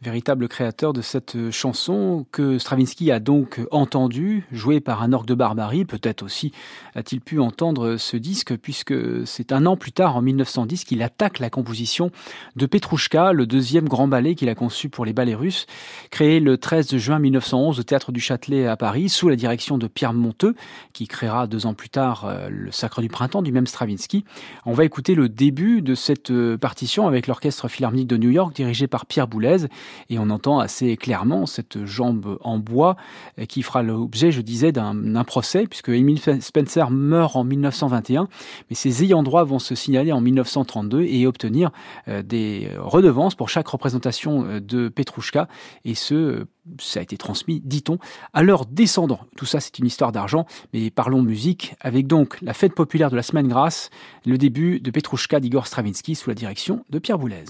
véritable 0.00 0.46
créateur 0.46 0.92
de 0.92 1.02
cette 1.02 1.50
chanson 1.50 2.24
que 2.30 2.60
Stravinsky 2.60 3.10
a 3.10 3.18
donc 3.18 3.60
entendu, 3.72 4.46
jouée 4.52 4.78
par 4.78 5.02
un 5.02 5.12
orgue 5.12 5.26
de 5.26 5.34
barbarie. 5.34 5.84
Peut-être 5.84 6.22
aussi 6.22 6.52
a-t-il 6.94 7.20
pu 7.20 7.40
entendre 7.40 7.96
ce 7.96 8.16
disque 8.16 8.56
puisque 8.56 8.94
c'est 9.26 9.50
un 9.50 9.66
an 9.66 9.76
plus 9.76 9.90
tard, 9.90 10.16
en 10.16 10.22
1910, 10.22 10.84
qu'il 10.84 11.02
attaque 11.02 11.40
la 11.40 11.50
composition 11.50 12.12
de 12.54 12.66
Petrouchka, 12.66 13.32
le 13.32 13.44
deuxième 13.44 13.88
grand 13.88 14.06
ballet 14.06 14.36
qu'il 14.36 14.50
a 14.50 14.54
conçu 14.54 14.88
pour 14.88 15.04
les 15.04 15.12
ballets 15.12 15.34
russes, 15.34 15.66
créé 16.12 16.38
le 16.38 16.58
13 16.58 16.96
juin 16.98 17.18
1911 17.18 17.80
au 17.80 17.82
Théâtre 17.82 18.12
du 18.12 18.20
Châtelet 18.20 18.68
à 18.68 18.76
Paris 18.76 19.08
sous 19.08 19.28
la 19.28 19.34
direction 19.34 19.78
de 19.78 19.88
Pierre 19.88 20.12
Monteux, 20.12 20.54
qui 20.92 21.08
créera 21.08 21.48
deux 21.48 21.66
ans 21.66 21.74
plus 21.74 21.88
tard 21.88 22.26
euh, 22.26 22.48
le 22.48 22.70
Sacre 22.70 23.02
du 23.02 23.08
Printemps 23.08 23.42
du 23.42 23.50
même 23.50 23.63
Stravinsky. 23.66 24.24
On 24.66 24.72
va 24.72 24.84
écouter 24.84 25.14
le 25.14 25.28
début 25.28 25.82
de 25.82 25.94
cette 25.94 26.30
euh, 26.30 26.56
partition 26.56 27.06
avec 27.06 27.26
l'Orchestre 27.26 27.68
Philharmonique 27.68 28.06
de 28.06 28.16
New 28.16 28.30
York 28.30 28.54
dirigé 28.54 28.86
par 28.86 29.06
Pierre 29.06 29.28
Boulez 29.28 29.66
et 30.10 30.18
on 30.18 30.30
entend 30.30 30.58
assez 30.58 30.96
clairement 30.96 31.46
cette 31.46 31.84
jambe 31.84 32.38
en 32.42 32.58
bois 32.58 32.96
euh, 33.38 33.44
qui 33.44 33.62
fera 33.62 33.82
l'objet, 33.82 34.30
je 34.30 34.40
disais, 34.40 34.72
d'un 34.72 35.24
procès 35.24 35.66
puisque 35.66 35.88
Emile 35.88 36.20
Spencer 36.40 36.90
meurt 36.90 37.36
en 37.36 37.44
1921 37.44 38.28
mais 38.70 38.76
ses 38.76 39.02
ayants 39.04 39.22
droit 39.22 39.44
vont 39.44 39.58
se 39.58 39.74
signaler 39.74 40.12
en 40.12 40.20
1932 40.20 41.02
et 41.02 41.26
obtenir 41.26 41.70
euh, 42.08 42.22
des 42.22 42.70
redevances 42.78 43.34
pour 43.34 43.48
chaque 43.48 43.68
représentation 43.68 44.60
de 44.60 44.88
Petrouchka 44.88 45.48
et 45.84 45.94
ce 45.94 46.46
ça 46.80 47.00
a 47.00 47.02
été 47.02 47.16
transmis, 47.16 47.60
dit-on, 47.60 47.98
à 48.32 48.42
leurs 48.42 48.66
descendants. 48.66 49.20
Tout 49.36 49.46
ça, 49.46 49.60
c'est 49.60 49.78
une 49.78 49.86
histoire 49.86 50.12
d'argent, 50.12 50.46
mais 50.72 50.90
parlons 50.90 51.22
musique, 51.22 51.74
avec 51.80 52.06
donc 52.06 52.40
la 52.42 52.54
fête 52.54 52.74
populaire 52.74 53.10
de 53.10 53.16
la 53.16 53.22
semaine 53.22 53.48
grasse, 53.48 53.90
le 54.24 54.38
début 54.38 54.80
de 54.80 54.90
Petrouchka 54.90 55.40
d'Igor 55.40 55.66
Stravinsky 55.66 56.14
sous 56.14 56.30
la 56.30 56.34
direction 56.34 56.84
de 56.90 56.98
Pierre 56.98 57.18
Boulez. 57.18 57.44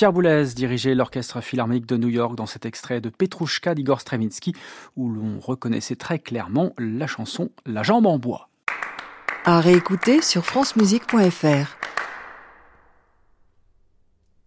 Pierre 0.00 0.14
Boulez 0.14 0.54
dirigeait 0.56 0.94
l'orchestre 0.94 1.42
philharmonique 1.42 1.84
de 1.84 1.98
New 1.98 2.08
York 2.08 2.34
dans 2.34 2.46
cet 2.46 2.64
extrait 2.64 3.02
de 3.02 3.10
Petrouchka 3.10 3.74
d'Igor 3.74 4.00
Stravinsky 4.00 4.54
où 4.96 5.10
l'on 5.10 5.38
reconnaissait 5.38 5.94
très 5.94 6.18
clairement 6.18 6.72
la 6.78 7.06
chanson 7.06 7.50
La 7.66 7.82
jambe 7.82 8.06
en 8.06 8.18
bois. 8.18 8.48
À 9.44 9.60
réécouter 9.60 10.22
sur 10.22 10.46
francemusique.fr. 10.46 11.79